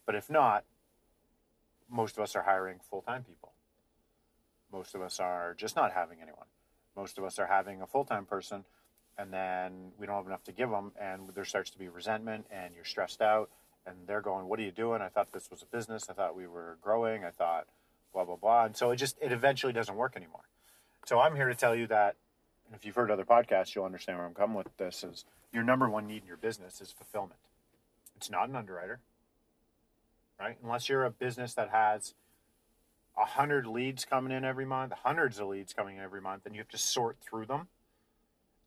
But 0.06 0.16
if 0.16 0.30
not, 0.30 0.64
most 1.90 2.18
of 2.18 2.24
us 2.24 2.36
are 2.36 2.44
hiring 2.44 2.80
full 2.90 3.02
time 3.02 3.24
people. 3.24 3.54
Most 4.72 4.96
of 4.96 5.02
us 5.02 5.20
are 5.20 5.56
just 5.58 5.76
not 5.76 5.94
having 5.94 6.20
anyone. 6.22 6.46
Most 6.96 7.18
of 7.18 7.24
us 7.24 7.40
are 7.40 7.48
having 7.48 7.82
a 7.82 7.88
full 7.88 8.06
time 8.06 8.26
person, 8.26 8.66
and 9.18 9.34
then 9.34 9.92
we 9.98 10.06
don't 10.06 10.16
have 10.16 10.28
enough 10.28 10.44
to 10.46 10.52
give 10.52 10.70
them, 10.70 10.92
and 11.00 11.30
there 11.34 11.46
starts 11.46 11.70
to 11.72 11.80
be 11.80 11.90
resentment, 11.90 12.46
and 12.52 12.74
you're 12.76 12.86
stressed 12.86 13.22
out, 13.22 13.50
and 13.86 13.96
they're 14.08 14.22
going, 14.22 14.48
"What 14.48 14.60
are 14.60 14.64
you 14.64 14.72
doing? 14.72 15.02
I 15.02 15.10
thought 15.10 15.32
this 15.32 15.50
was 15.50 15.62
a 15.62 15.66
business. 15.66 16.10
I 16.10 16.14
thought 16.14 16.36
we 16.36 16.48
were 16.48 16.78
growing. 16.82 17.24
I 17.24 17.32
thought 17.32 17.68
blah 18.14 18.26
blah 18.26 18.36
blah." 18.36 18.66
And 18.66 18.76
so 18.76 18.92
it 18.92 18.98
just 18.98 19.18
it 19.22 19.32
eventually 19.32 19.74
doesn't 19.74 19.96
work 19.96 20.16
anymore. 20.16 20.44
So 21.06 21.20
I'm 21.20 21.36
here 21.36 21.48
to 21.48 21.56
tell 21.56 21.76
you 21.76 21.88
that, 21.88 22.16
and 22.66 22.76
if 22.76 22.86
you've 22.86 22.96
heard 22.96 23.12
other 23.12 23.26
podcasts, 23.26 23.74
you'll 23.74 23.86
understand 23.86 24.18
where 24.18 24.28
I'm 24.28 24.34
coming 24.34 24.56
with 24.56 24.76
this. 24.78 25.04
Is 25.04 25.26
your 25.52 25.64
number 25.64 25.90
one 25.90 26.08
need 26.08 26.22
in 26.22 26.28
your 26.28 26.38
business 26.38 26.82
is 26.82 26.92
fulfillment. 26.92 27.40
It's 28.16 28.30
not 28.30 28.50
an 28.50 28.56
underwriter, 28.56 29.00
right? 30.40 30.58
Unless 30.62 30.90
you're 30.90 31.06
a 31.06 31.12
business 31.12 31.54
that 31.54 31.70
has 31.70 32.14
a 33.18 33.26
hundred 33.26 33.66
leads 33.66 34.06
coming 34.06 34.32
in 34.32 34.46
every 34.46 34.66
month, 34.66 34.94
hundreds 35.04 35.40
of 35.40 35.48
leads 35.48 35.74
coming 35.74 35.98
in 35.98 36.04
every 36.04 36.22
month, 36.22 36.46
and 36.46 36.56
you 36.56 36.62
have 36.62 36.70
to 36.70 36.78
sort 36.78 37.18
through 37.22 37.46
them, 37.46 37.68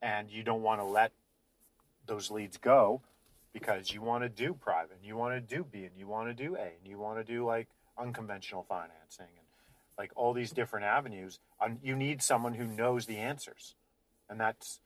and 0.01 0.31
you 0.31 0.43
don't 0.43 0.63
want 0.63 0.81
to 0.81 0.85
let 0.85 1.13
those 2.07 2.31
leads 2.31 2.57
go 2.57 3.01
because 3.53 3.93
you 3.93 4.03
want 4.03 4.25
to 4.25 4.29
do 4.29 4.55
private, 4.55 4.97
and 4.99 5.07
you 5.07 5.17
want 5.17 5.35
to 5.35 5.41
do 5.41 5.65
B, 5.65 5.85
and 5.85 5.97
you 5.97 6.07
want 6.07 6.29
to 6.29 6.35
do 6.35 6.57
A, 6.57 6.61
and 6.61 6.87
you 6.87 6.99
want 6.99 7.19
to 7.19 7.25
do 7.25 7.45
like 7.45 7.69
unconventional 7.99 8.65
financing 8.69 9.27
and 9.37 9.47
like 9.99 10.11
all 10.17 10.33
these 10.33 10.53
different 10.53 10.87
avenues. 10.87 11.39
You 11.83 11.97
need 11.97 12.23
someone 12.23 12.55
who 12.55 12.67
knows 12.67 13.07
the 13.07 13.19
answers, 13.19 13.75
and 14.29 14.41
that's 14.41 14.81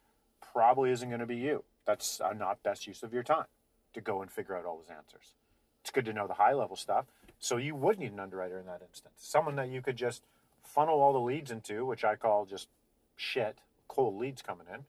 probably 0.53 0.91
isn't 0.91 1.09
going 1.09 1.21
to 1.21 1.27
be 1.27 1.37
you. 1.37 1.65
That's 1.87 2.21
not 2.37 2.63
best 2.63 2.87
use 2.87 3.03
of 3.03 3.13
your 3.13 3.23
time 3.23 3.47
to 3.95 4.01
go 4.01 4.23
and 4.23 4.31
figure 4.31 4.57
out 4.57 4.65
all 4.65 4.79
those 4.79 4.95
answers 4.95 5.35
it's 5.87 5.93
good 5.93 6.05
to 6.05 6.13
know 6.13 6.27
the 6.27 6.35
high 6.35 6.53
level 6.53 6.75
stuff. 6.75 7.05
So 7.39 7.59
you 7.59 7.77
would 7.77 8.01
need 8.01 8.11
an 8.11 8.19
underwriter 8.19 8.59
in 8.59 8.67
that 8.67 8.83
instance, 8.83 9.15
someone 9.19 9.55
that 9.55 9.69
you 9.69 9.81
could 9.81 9.95
just 9.95 10.25
funnel 10.65 11.01
all 11.01 11.13
the 11.13 11.21
leads 11.21 11.53
into, 11.53 11.85
which 11.85 12.03
I 12.03 12.17
call 12.17 12.45
just 12.45 12.67
shit, 13.15 13.59
cold 13.87 14.19
leads 14.19 14.43
coming 14.43 14.67
in, 14.73 14.81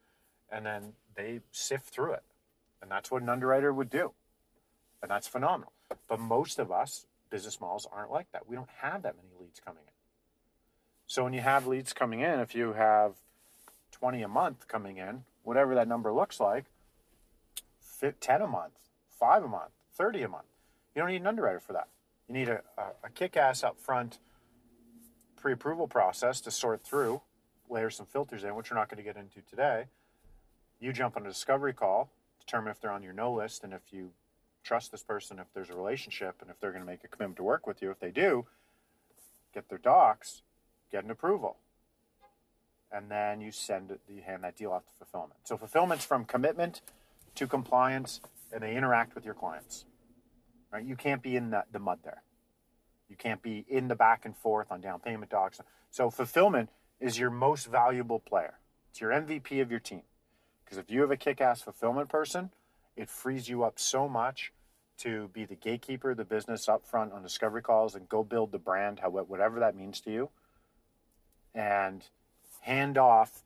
and 0.52 0.66
then 0.66 0.94
they 1.16 1.42
sift 1.52 1.90
through 1.90 2.14
it. 2.14 2.24
And 2.82 2.92
that's 2.92 3.12
what 3.12 3.22
an 3.22 3.30
underwriter 3.30 3.74
would 3.74 3.90
do. 3.90 4.12
And 5.02 5.12
that's 5.12 5.28
phenomenal. 5.28 5.72
But 6.08 6.20
most 6.20 6.60
of 6.60 6.72
us, 6.72 7.06
business 7.30 7.60
models, 7.60 7.88
aren't 7.92 8.12
like 8.12 8.32
that. 8.32 8.48
We 8.48 8.56
don't 8.56 8.70
have 8.82 9.04
that 9.04 9.16
many 9.16 9.30
leads 9.40 9.60
coming 9.60 9.84
in. 9.86 9.94
So 11.08 11.24
when 11.24 11.34
you 11.34 11.42
have 11.42 11.66
leads 11.68 11.94
coming 11.94 12.20
in, 12.20 12.40
if 12.40 12.54
you 12.54 12.74
have 12.74 13.14
20 13.92 14.22
a 14.22 14.28
month 14.28 14.68
coming 14.68 14.98
in, 14.98 15.24
whatever 15.44 15.76
that 15.76 15.88
number 15.88 16.12
looks 16.12 16.40
like, 16.40 16.66
10 18.00 18.42
a 18.42 18.48
month, 18.48 18.74
5 19.20 19.44
a 19.44 19.48
month, 19.48 19.72
30 19.96 20.24
a 20.24 20.28
month, 20.28 20.46
you 20.94 21.02
don't 21.02 21.10
need 21.10 21.22
an 21.22 21.28
underwriter 21.28 21.60
for 21.60 21.74
that. 21.74 21.88
You 22.28 22.34
need 22.36 22.50
a, 22.50 22.62
a, 22.78 22.84
a 23.06 23.10
kick 23.10 23.38
ass 23.38 23.64
up 23.64 23.80
front 23.80 24.20
pre 25.38 25.54
approval 25.54 25.88
process 25.88 26.42
to 26.42 26.52
sort 26.52 26.84
through, 26.84 27.22
layer 27.70 27.90
some 27.90 28.06
filters 28.06 28.44
in, 28.44 28.56
which 28.56 28.70
we're 28.70 28.78
not 28.78 28.90
going 28.90 28.98
to 28.98 29.04
get 29.04 29.16
into 29.16 29.42
today. 29.50 29.86
You 30.80 30.92
jump 30.92 31.16
on 31.16 31.26
a 31.26 31.30
discovery 31.30 31.74
call, 31.74 32.10
determine 32.48 32.72
if 32.72 32.80
they're 32.80 32.92
on 32.92 33.04
your 33.04 33.14
no 33.14 33.32
list 33.32 33.64
and 33.64 33.74
if 33.74 33.82
you 33.92 34.12
trust 34.64 34.92
this 34.92 35.04
person, 35.04 35.40
if 35.40 35.48
there's 35.54 35.70
a 35.70 35.76
relationship, 35.76 36.36
and 36.42 36.50
if 36.50 36.60
they're 36.60 36.72
going 36.72 36.84
to 36.84 36.90
make 36.90 37.04
a 37.04 37.08
commitment 37.08 37.38
to 37.38 37.44
work 37.44 37.68
with 37.68 37.82
you. 37.82 37.92
If 37.92 38.00
they 38.00 38.12
do, 38.12 38.46
get 39.54 39.70
their 39.70 39.78
docs, 39.78 40.42
get 40.92 41.04
an 41.04 41.12
approval. 41.12 41.58
And 42.92 43.12
then 43.12 43.42
you 43.42 43.52
send 43.52 43.92
it, 43.92 44.00
you 44.08 44.22
hand 44.22 44.44
that 44.44 44.56
deal 44.56 44.72
off 44.72 44.84
to 44.86 44.92
fulfillment. 44.98 45.40
So 45.44 45.58
fulfillment's 45.58 46.06
from 46.06 46.26
commitment 46.26 46.82
to 47.36 47.48
compliance, 47.48 48.22
and 48.52 48.64
they 48.64 48.76
interact 48.76 49.14
with 49.14 49.26
your 49.26 49.34
clients. 49.34 49.86
Right? 50.72 50.86
You 50.86 50.96
can't 50.96 51.22
be 51.22 51.36
in 51.36 51.52
the, 51.52 51.66
the 51.72 51.80
mud 51.80 52.00
there. 52.04 52.24
You 53.10 53.16
can't 53.16 53.42
be 53.42 53.66
in 53.70 53.88
the 53.88 53.96
back 53.96 54.26
and 54.26 54.36
forth 54.36 54.72
on 54.72 54.82
down 54.82 55.00
payment 55.00 55.32
docs. 55.32 55.60
So 55.92 56.10
fulfillment 56.10 56.70
is 57.00 57.20
your 57.20 57.30
most 57.30 57.68
valuable 57.68 58.20
player. 58.20 58.60
It's 58.92 59.00
your 59.00 59.12
MVP 59.12 59.62
of 59.62 59.70
your 59.72 59.80
team. 59.80 60.02
Because 60.68 60.80
if 60.80 60.92
you 60.92 61.00
have 61.00 61.12
a 61.12 61.18
kick-ass 61.18 61.62
fulfillment 61.62 62.10
person, 62.10 62.50
it 62.98 63.10
frees 63.10 63.48
you 63.48 63.64
up 63.64 63.80
so 63.80 64.10
much 64.10 64.52
to 64.98 65.30
be 65.30 65.46
the 65.46 65.56
gatekeeper 65.56 66.12
of 66.12 66.18
the 66.18 66.26
business 66.26 66.68
up 66.68 66.86
front 66.86 67.14
on 67.14 67.24
discovery 67.24 67.62
calls 67.62 67.96
and 67.96 68.10
go 68.10 68.22
build 68.22 68.52
the 68.52 68.58
brand, 68.58 69.00
how 69.00 69.10
whatever 69.10 69.62
that 69.62 69.78
means 69.78 70.02
to 70.02 70.12
you, 70.12 70.30
and 71.56 72.04
hand 72.62 72.98
off 72.98 73.44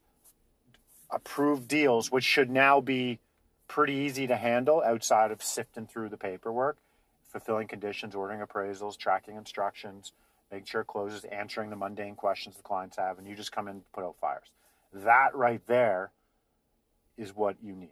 approved 1.11 1.67
deals, 1.67 2.11
which 2.11 2.23
should 2.23 2.49
now 2.49 2.81
be 2.81 3.19
pretty 3.67 3.93
easy 3.93 4.25
to 4.25 4.35
handle 4.35 4.81
outside 4.83 5.29
of 5.29 5.43
sifting 5.43 5.85
through 5.85 6.09
the 6.09 6.17
paperwork, 6.17 6.77
fulfilling 7.27 7.67
conditions, 7.67 8.15
ordering 8.15 8.39
appraisals, 8.39 8.97
tracking 8.97 9.35
instructions, 9.35 10.11
making 10.51 10.65
sure 10.65 10.81
it 10.81 10.87
closes, 10.87 11.23
answering 11.25 11.69
the 11.69 11.75
mundane 11.75 12.15
questions 12.15 12.55
the 12.55 12.63
clients 12.63 12.97
have, 12.97 13.19
and 13.19 13.27
you 13.27 13.35
just 13.35 13.51
come 13.51 13.67
in 13.67 13.75
and 13.75 13.91
put 13.91 14.03
out 14.03 14.15
fires. 14.19 14.47
That 14.91 15.35
right 15.35 15.61
there 15.67 16.09
is 17.21 17.35
what 17.35 17.55
you 17.61 17.75
need. 17.75 17.89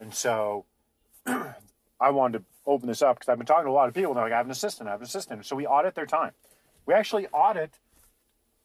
And 0.00 0.14
so 0.14 0.64
I 1.26 2.10
wanted 2.10 2.38
to 2.38 2.44
open 2.66 2.88
this 2.88 3.02
up 3.02 3.16
because 3.16 3.28
I've 3.28 3.38
been 3.38 3.46
talking 3.46 3.66
to 3.66 3.70
a 3.70 3.72
lot 3.72 3.88
of 3.88 3.94
people. 3.94 4.14
They're 4.14 4.24
like, 4.24 4.32
I 4.32 4.38
have 4.38 4.46
an 4.46 4.52
assistant, 4.52 4.88
I 4.88 4.92
have 4.92 5.00
an 5.00 5.06
assistant. 5.06 5.44
So 5.46 5.54
we 5.56 5.66
audit 5.66 5.94
their 5.94 6.06
time. 6.06 6.32
We 6.86 6.94
actually 6.94 7.26
audit 7.28 7.78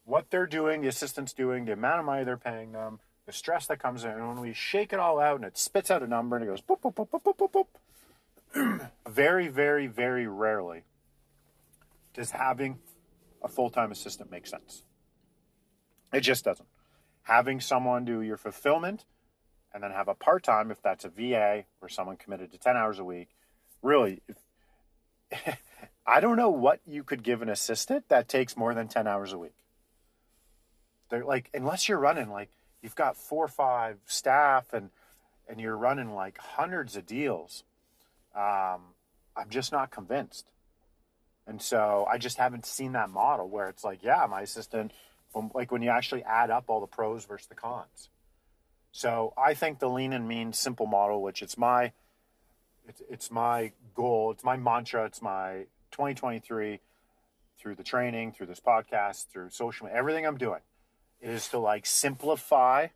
what 0.06 0.30
they're 0.32 0.48
doing, 0.48 0.82
the 0.82 0.88
assistant's 0.88 1.34
doing, 1.34 1.66
the 1.66 1.74
amount 1.74 2.00
of 2.00 2.06
money 2.06 2.24
they're 2.24 2.38
paying 2.38 2.72
them, 2.72 3.00
the 3.26 3.32
stress 3.32 3.68
that 3.68 3.80
comes 3.80 4.04
in. 4.04 4.12
And 4.12 4.28
when 4.28 4.40
we 4.40 4.54
shake 4.54 4.94
it 4.94 5.00
all 5.00 5.20
out 5.20 5.36
and 5.36 5.46
it 5.46 5.58
spits 5.58 5.92
out 5.92 6.02
a 6.02 6.08
number 6.08 6.36
and 6.36 6.44
it 6.44 6.48
goes 6.48 6.62
boop, 6.62 6.82
boop, 6.82 6.96
boop, 6.96 7.10
boop, 7.10 7.24
boop, 7.24 7.52
boop, 7.52 7.66
boop. 8.56 8.90
very, 9.08 9.48
very, 9.48 9.88
very 9.88 10.26
rarely 10.26 10.84
does 12.14 12.32
having 12.32 12.80
a 13.44 13.48
full 13.48 13.70
time 13.70 13.92
assistant 13.92 14.32
make 14.32 14.48
sense. 14.48 14.84
It 16.12 16.22
just 16.22 16.44
doesn't. 16.44 16.68
Having 17.24 17.62
someone 17.62 18.06
do 18.06 18.22
your 18.22 18.38
fulfillment 18.38 19.06
and 19.74 19.84
then 19.84 19.92
have 19.92 20.08
a 20.08 20.16
part 20.16 20.44
time 20.44 20.72
if 20.72 20.82
that's 20.82 21.06
a 21.06 21.10
VA 21.10 21.66
or 21.82 21.90
someone 21.90 22.18
committed 22.18 22.52
to 22.52 22.58
10 22.58 22.76
hours 22.76 23.00
a 23.00 23.04
week. 23.04 23.30
Really, 23.82 24.22
if, 25.32 25.58
I 26.08 26.20
don't 26.20 26.38
know 26.38 26.50
what 26.50 26.80
you 26.88 27.04
could 27.04 27.24
give 27.24 27.42
an 27.42 27.50
assistant 27.50 28.10
that 28.10 28.28
takes 28.28 28.58
more 28.58 28.74
than 28.74 28.88
10 28.88 29.08
hours 29.08 29.32
a 29.32 29.38
week. 29.38 29.54
They're 31.10 31.24
like, 31.24 31.50
unless 31.54 31.88
you're 31.88 32.00
running 32.00 32.30
like 32.30 32.50
you've 32.82 32.96
got 32.96 33.18
four 33.18 33.46
or 33.46 33.50
five 33.50 33.98
staff 34.06 34.74
and 34.74 34.90
and 35.48 35.60
you're 35.60 35.76
running 35.76 36.14
like 36.14 36.38
hundreds 36.38 36.96
of 36.96 37.08
deals, 37.08 37.64
um, 38.36 38.82
I'm 39.36 39.50
just 39.50 39.72
not 39.72 39.90
convinced. 39.90 40.46
And 41.48 41.60
so 41.60 42.06
I 42.10 42.20
just 42.20 42.38
haven't 42.38 42.68
seen 42.68 42.92
that 42.92 43.10
model 43.10 43.50
where 43.50 43.70
it's 43.70 43.84
like, 43.84 44.04
yeah, 44.04 44.28
my 44.30 44.42
assistant, 44.42 44.92
like 45.56 45.72
when 45.72 45.82
you 45.82 45.90
actually 45.90 46.24
add 46.24 46.52
up 46.52 46.66
all 46.68 46.80
the 46.80 46.88
pros 46.88 47.26
versus 47.26 47.48
the 47.48 47.56
cons. 47.56 48.10
So 48.92 49.34
I 49.38 49.54
think 49.54 49.80
the 49.80 49.90
lean 49.90 50.14
and 50.14 50.28
mean 50.28 50.54
simple 50.54 50.88
model, 50.88 51.22
which 51.22 51.42
it's 51.42 51.58
my 51.58 51.92
it's, 52.88 53.02
it's 53.10 53.32
my 53.32 53.72
goal, 53.94 54.32
it's 54.32 54.44
my 54.44 54.58
mantra, 54.58 55.06
it's 55.06 55.22
my 55.22 55.68
2023 55.92 56.80
through 57.60 57.76
the 57.76 57.84
training, 57.84 58.32
through 58.32 58.48
this 58.48 58.60
podcast, 58.60 59.28
through 59.28 59.50
social 59.50 59.86
media, 59.86 60.00
everything 60.00 60.26
I'm 60.26 60.38
doing 60.38 60.62
is 61.22 61.50
to 61.50 61.60
like 61.60 61.86
simplify 61.86 62.88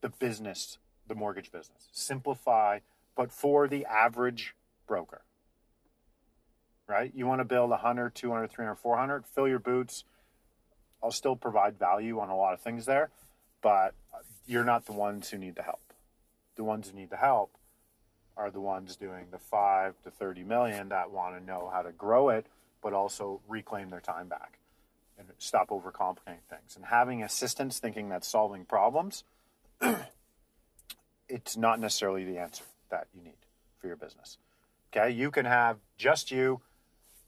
the 0.00 0.08
business, 0.08 0.78
the 1.06 1.14
mortgage 1.14 1.52
business. 1.52 1.88
Simplify, 1.92 2.80
but 3.16 3.30
for 3.30 3.68
the 3.68 3.84
average 3.86 4.54
broker. 4.86 5.22
Right? 6.88 7.12
You 7.14 7.26
want 7.26 7.40
to 7.40 7.44
build 7.44 7.70
100, 7.70 8.14
200, 8.14 8.50
300, 8.50 8.76
400, 8.76 9.26
fill 9.26 9.48
your 9.48 9.58
boots. 9.58 10.04
I'll 11.02 11.10
still 11.10 11.36
provide 11.36 11.78
value 11.78 12.18
on 12.20 12.30
a 12.30 12.36
lot 12.36 12.54
of 12.54 12.60
things 12.60 12.86
there, 12.86 13.10
but 13.60 13.94
you're 14.46 14.64
not 14.64 14.86
the 14.86 14.92
ones 14.92 15.30
who 15.30 15.38
need 15.38 15.56
the 15.56 15.62
help. 15.62 15.92
The 16.56 16.64
ones 16.64 16.88
who 16.88 16.96
need 16.96 17.10
the 17.10 17.16
help 17.16 17.56
are 18.36 18.50
the 18.50 18.60
ones 18.60 18.96
doing 18.96 19.26
the 19.30 19.38
5 19.38 19.94
to 20.04 20.10
30 20.10 20.44
million 20.44 20.88
that 20.90 21.10
want 21.10 21.38
to 21.38 21.44
know 21.44 21.70
how 21.72 21.82
to 21.82 21.92
grow 21.92 22.28
it 22.28 22.46
but 22.82 22.92
also 22.92 23.40
reclaim 23.48 23.90
their 23.90 24.00
time 24.00 24.28
back 24.28 24.58
and 25.18 25.26
stop 25.38 25.70
overcomplicating 25.70 26.44
things. 26.48 26.76
And 26.76 26.84
having 26.84 27.22
assistants 27.22 27.78
thinking 27.78 28.08
that's 28.08 28.28
solving 28.28 28.64
problems, 28.64 29.24
it's 31.28 31.56
not 31.56 31.80
necessarily 31.80 32.24
the 32.24 32.38
answer 32.38 32.64
that 32.90 33.08
you 33.14 33.22
need 33.22 33.38
for 33.78 33.86
your 33.86 33.96
business. 33.96 34.38
Okay, 34.94 35.10
you 35.10 35.30
can 35.30 35.46
have 35.46 35.78
just 35.96 36.30
you, 36.30 36.60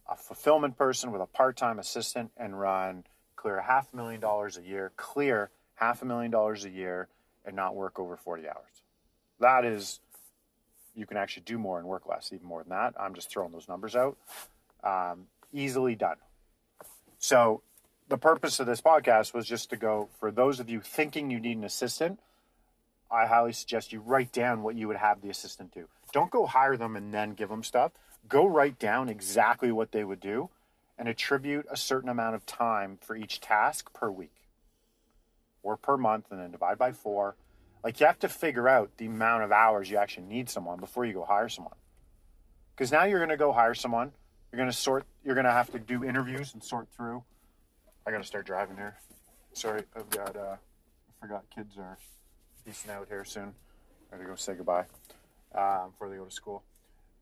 a 0.09 0.17
fulfillment 0.17 0.77
person 0.77 1.11
with 1.11 1.21
a 1.21 1.27
part 1.27 1.57
time 1.57 1.79
assistant, 1.79 2.31
and 2.37 2.61
run 2.61 3.05
clear 3.35 3.61
half 3.63 3.93
a 3.93 3.97
million 3.97 4.21
dollars 4.21 4.57
a 4.57 4.63
year, 4.63 4.93
clear 4.97 5.51
half 5.79 6.03
a 6.03 6.05
million 6.05 6.31
dollars 6.31 6.65
a 6.65 6.71
year, 6.71 7.09
and 7.45 7.57
not 7.57 7.75
work 7.75 7.99
over 7.99 8.17
40 8.17 8.49
hours. 8.49 8.83
That 9.41 9.65
is, 9.65 10.01
you 10.95 11.07
can 11.07 11.17
actually 11.17 11.45
do 11.45 11.59
more 11.59 11.79
and 11.79 11.89
work 11.89 12.07
less, 12.07 12.31
even 12.33 12.47
more 12.47 12.63
than 12.63 12.71
that. 12.71 12.95
I'm 13.01 13.15
just 13.15 13.31
throwing 13.31 13.53
those 13.53 13.69
numbers 13.69 13.97
out. 13.97 14.17
Um, 14.85 15.27
easily 15.53 15.95
done. 15.95 16.17
So 17.19 17.63
the 18.09 18.19
purpose 18.19 18.61
of 18.61 18.67
this 18.67 18.81
podcast 18.81 19.33
was 19.33 19.47
just 19.47 19.71
to 19.71 19.77
go 19.77 20.09
for 20.19 20.31
those 20.31 20.61
of 20.61 20.69
you 20.69 20.81
thinking 20.81 21.31
you 21.31 21.41
need 21.41 21.57
an 21.57 21.65
assistant. 21.65 22.21
I 23.11 23.27
highly 23.27 23.53
suggest 23.53 23.93
you 23.93 24.01
write 24.01 24.33
down 24.33 24.63
what 24.63 24.75
you 24.75 24.87
would 24.89 24.99
have 24.99 25.23
the 25.23 25.31
assistant 25.31 25.73
do. 25.73 25.89
Don't 26.13 26.31
go 26.31 26.47
hire 26.47 26.77
them 26.77 26.97
and 26.97 27.15
then 27.15 27.33
give 27.33 27.49
them 27.49 27.63
stuff. 27.63 27.93
Go 28.29 28.47
write 28.47 28.79
down 28.79 29.09
exactly 29.09 29.73
what 29.73 29.93
they 29.93 30.05
would 30.05 30.21
do 30.21 30.51
and 30.99 31.09
attribute 31.09 31.65
a 31.71 31.77
certain 31.77 32.11
amount 32.11 32.35
of 32.35 32.45
time 32.45 32.99
for 33.01 33.17
each 33.17 33.41
task 33.41 33.93
per 33.95 34.11
week 34.11 34.38
or 35.63 35.77
per 35.77 35.97
month 35.97 36.27
and 36.31 36.41
then 36.41 36.51
divide 36.51 36.79
by 36.79 36.93
four. 36.93 37.37
Like 37.85 38.01
you 38.01 38.07
have 38.07 38.19
to 38.21 38.29
figure 38.29 38.69
out 38.69 38.91
the 38.97 39.07
amount 39.07 39.45
of 39.45 39.53
hours 39.53 39.91
you 39.91 39.97
actually 39.99 40.27
need 40.27 40.51
someone 40.51 40.79
before 40.81 41.05
you 41.05 41.13
go 41.13 41.25
hire 41.25 41.49
someone. 41.49 41.77
Because 42.75 42.93
now 42.93 43.05
you're 43.05 43.19
going 43.19 43.31
to 43.31 43.37
go 43.37 43.53
hire 43.53 43.75
someone. 43.75 44.13
You're 44.53 44.59
going 44.59 44.71
to 44.71 44.77
sort, 44.77 45.05
you're 45.25 45.35
going 45.35 45.45
to 45.45 45.53
have 45.53 45.71
to 45.73 45.79
do 45.79 46.05
interviews 46.05 46.55
and 46.55 46.63
sort 46.63 46.89
through 46.97 47.23
I 48.09 48.11
gotta 48.11 48.25
start 48.25 48.47
driving 48.47 48.77
here. 48.77 48.97
Sorry, 49.53 49.83
I've 49.95 50.09
got 50.09 50.35
uh, 50.35 50.57
I 50.57 51.21
forgot 51.21 51.45
kids 51.55 51.77
are 51.77 51.99
peacing 52.65 52.91
out 52.91 53.07
here 53.07 53.23
soon. 53.23 53.53
I 54.11 54.17
gotta 54.17 54.27
go 54.27 54.35
say 54.35 54.55
goodbye 54.55 54.87
uh, 55.55 55.89
before 55.89 56.09
they 56.09 56.17
go 56.17 56.25
to 56.25 56.31
school. 56.31 56.63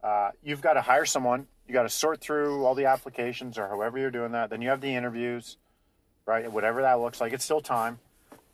Uh, 0.00 0.31
you've 0.45 0.61
got 0.61 0.75
to 0.75 0.81
hire 0.81 1.05
someone. 1.05 1.49
You 1.66 1.75
got 1.75 1.83
to 1.83 1.88
sort 1.88 2.21
through 2.21 2.64
all 2.64 2.76
the 2.76 2.85
applications 2.85 3.59
or 3.59 3.66
however 3.66 3.99
you're 3.99 4.12
doing 4.12 4.31
that. 4.31 4.49
Then 4.49 4.62
you 4.62 4.69
have 4.69 4.81
the 4.81 4.95
interviews, 4.95 5.57
right? 6.25 6.52
Whatever 6.52 6.83
that 6.83 7.00
looks 7.00 7.21
like, 7.21 7.33
it's 7.33 7.45
still 7.45 7.61
time. 7.61 7.99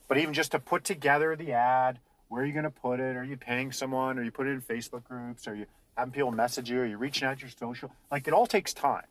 But 0.08 0.18
even 0.18 0.34
just 0.34 0.52
to 0.52 0.58
put 0.58 0.84
together 0.84 1.34
the 1.36 1.52
ad, 1.52 1.98
where 2.28 2.42
are 2.42 2.46
you 2.46 2.52
going 2.52 2.64
to 2.64 2.70
put 2.70 3.00
it? 3.00 3.16
Are 3.16 3.24
you 3.24 3.36
paying 3.36 3.72
someone? 3.72 4.18
Are 4.18 4.22
you 4.22 4.30
putting 4.30 4.52
it 4.52 4.56
in 4.56 4.62
Facebook 4.62 5.04
groups? 5.04 5.46
Are 5.46 5.54
you 5.54 5.66
having 5.96 6.12
people 6.12 6.32
message 6.32 6.70
you? 6.70 6.80
Are 6.80 6.86
you 6.86 6.96
reaching 6.96 7.26
out 7.26 7.38
to 7.38 7.42
your 7.42 7.50
social? 7.50 7.92
Like 8.10 8.26
it 8.26 8.34
all 8.34 8.46
takes 8.46 8.72
time, 8.72 9.06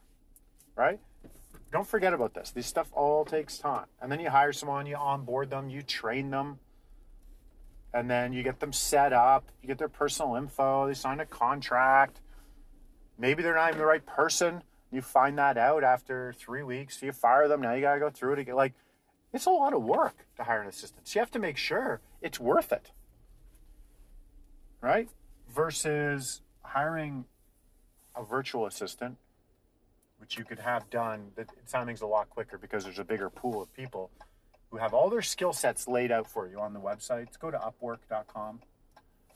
right? 0.75 1.00
don't 1.71 1.88
forget 1.88 2.13
about 2.13 2.33
this. 2.33 2.51
This 2.51 2.67
stuff 2.67 2.88
all 2.91 3.24
takes 3.25 3.57
time. 3.57 3.86
And 4.01 4.12
then 4.12 4.19
you 4.19 4.29
hire 4.29 4.51
someone, 4.51 4.86
you 4.86 4.95
onboard 4.95 5.50
them, 5.50 5.69
you 5.69 5.81
train 5.81 6.29
them, 6.29 6.60
and 7.93 8.10
then 8.10 8.33
you 8.33 8.43
get 8.43 8.60
them 8.60 8.74
set 8.74 9.13
up, 9.13 9.45
you 9.62 9.67
get 9.67 9.77
their 9.77 9.89
personal 9.89 10.36
info, 10.36 10.88
they 10.88 10.93
sign 10.93 11.19
a 11.19 11.25
contract. 11.25 12.19
Maybe 13.17 13.41
they're 13.41 13.55
not 13.55 13.69
even 13.69 13.79
the 13.79 13.86
right 13.86 14.05
person. 14.05 14.63
You 14.91 15.01
find 15.01 15.38
that 15.38 15.57
out 15.57 15.83
after 15.83 16.33
three 16.38 16.63
weeks. 16.63 17.01
You 17.01 17.13
fire 17.13 17.48
them. 17.48 17.62
Now 17.62 17.74
you 17.74 17.81
got 17.81 17.93
to 17.93 18.00
go 18.00 18.10
through 18.10 18.33
it 18.33 18.39
again. 18.39 18.55
Like, 18.55 18.74
it's 19.34 19.46
a 19.46 19.50
lot 19.50 19.74
of 19.74 19.84
work 19.84 20.26
to 20.38 20.44
hire 20.44 20.62
an 20.62 20.68
assistant. 20.68 21.08
So 21.08 21.20
you 21.20 21.22
have 21.22 21.32
to 21.32 21.40
make 21.40 21.58
sure 21.58 22.02
it's 22.22 22.40
worth 22.40 22.72
it. 22.72 22.92
Right? 24.82 25.10
Versus 25.50 26.42
hiring 26.64 27.26
a 28.16 28.24
virtual 28.24 28.66
assistant, 28.66 29.18
which 30.18 30.38
you 30.38 30.44
could 30.44 30.60
have 30.60 30.90
done, 30.90 31.32
that 31.36 31.50
sounding's 31.66 32.02
a 32.02 32.08
lot 32.08 32.30
quicker 32.30 32.58
because 32.58 32.84
there's 32.84 33.00
a 33.00 33.04
bigger 33.04 33.30
pool 33.30 33.62
of 33.62 33.74
people 33.74 34.12
who 34.70 34.78
have 34.78 34.94
all 34.94 35.10
their 35.10 35.22
skill 35.22 35.54
sets 35.54 35.88
laid 35.88 36.12
out 36.12 36.28
for 36.28 36.48
you 36.48 36.60
on 36.60 36.74
the 36.74 36.80
website. 36.80 37.28
Go 37.40 37.52
to 37.52 37.58
upwork.com. 37.58 38.62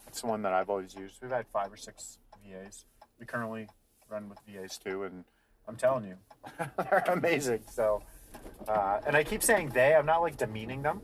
It's 0.08 0.22
the 0.22 0.28
one 0.28 0.42
that 0.44 0.54
I've 0.54 0.70
always 0.70 0.96
used. 0.96 1.22
We've 1.22 1.32
had 1.32 1.46
five 1.48 1.72
or 1.72 1.78
six 1.78 2.20
VAs. 2.44 2.86
We 3.20 3.26
currently 3.26 3.68
run 4.10 4.30
with 4.30 4.40
VAs 4.48 4.78
too, 4.78 5.04
and 5.04 5.26
I'm 5.68 5.76
telling 5.76 6.06
you, 6.06 6.16
they're 6.78 7.04
amazing. 7.08 7.62
So, 7.70 8.02
uh, 8.68 9.00
and 9.06 9.16
I 9.16 9.24
keep 9.24 9.44
saying 9.44 9.70
they. 9.70 9.94
I'm 9.96 10.06
not 10.06 10.22
like 10.22 10.38
demeaning 10.38 10.82
them. 10.82 11.02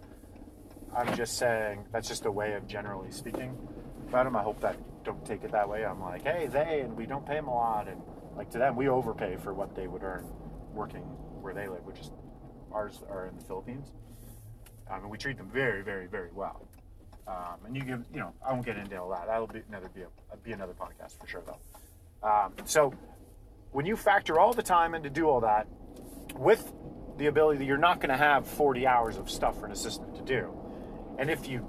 I'm 0.96 1.16
just 1.16 1.38
saying 1.38 1.86
that's 1.92 2.08
just 2.08 2.26
a 2.26 2.32
way 2.32 2.54
of 2.54 2.68
generally 2.68 3.12
speaking 3.12 3.58
about 4.08 4.26
them. 4.26 4.36
I 4.36 4.42
hope 4.44 4.60
that 4.62 4.78
don't 5.04 5.26
take 5.26 5.44
it 5.44 5.52
that 5.52 5.68
way. 5.68 5.86
I'm 5.86 6.02
like, 6.02 6.24
hey, 6.24 6.48
they, 6.48 6.82
and 6.82 6.96
we 6.96 7.06
don't 7.06 7.26
pay 7.26 7.36
them 7.36 7.48
a 7.48 7.56
lot, 7.56 7.88
and 7.88 8.02
like 8.36 8.50
to 8.52 8.58
them, 8.58 8.76
we 8.76 8.90
overpay 8.90 9.38
for 9.38 9.54
what 9.54 9.76
they 9.76 9.88
would 9.88 10.04
earn 10.04 10.26
working 10.74 11.04
where 11.42 11.54
they 11.54 11.68
live, 11.68 11.86
which 11.86 12.00
is 12.00 12.12
ours 12.72 13.00
are 13.10 13.28
in 13.28 13.36
the 13.36 13.44
Philippines. 13.44 13.92
Um, 14.90 15.04
and 15.04 15.10
we 15.10 15.18
treat 15.18 15.38
them 15.38 15.50
very, 15.52 15.82
very, 15.82 16.08
very 16.08 16.30
well. 16.34 16.68
Um, 17.28 17.66
and 17.66 17.76
you 17.76 17.84
give, 17.84 18.04
you 18.14 18.20
know, 18.20 18.34
I 18.46 18.52
won't 18.52 18.66
get 18.66 18.78
into 18.78 19.00
all 19.00 19.10
that. 19.10 19.28
That'll 19.28 19.48
be 19.48 19.62
another 19.70 19.90
be, 19.90 20.02
a, 20.02 20.38
be 20.38 20.52
another 20.52 20.74
podcast 20.74 21.20
for 21.20 21.28
sure, 21.28 21.44
though. 21.46 22.28
Um, 22.28 22.54
so 22.66 22.94
when 23.72 23.86
you 23.86 23.96
factor 23.96 24.40
all 24.40 24.54
the 24.54 24.64
time 24.64 24.94
in 24.96 25.04
to 25.04 25.10
do 25.10 25.30
all 25.30 25.42
that, 25.42 25.68
with 26.36 26.72
the 27.22 27.28
ability 27.28 27.60
that 27.60 27.66
you're 27.66 27.78
not 27.78 28.00
going 28.00 28.10
to 28.10 28.18
have 28.18 28.48
40 28.48 28.88
hours 28.88 29.18
of 29.18 29.30
stuff 29.30 29.60
for 29.60 29.68
an 29.68 29.72
assistant 29.72 30.16
to 30.16 30.24
do, 30.24 30.52
and 31.20 31.30
if 31.30 31.48
you 31.48 31.66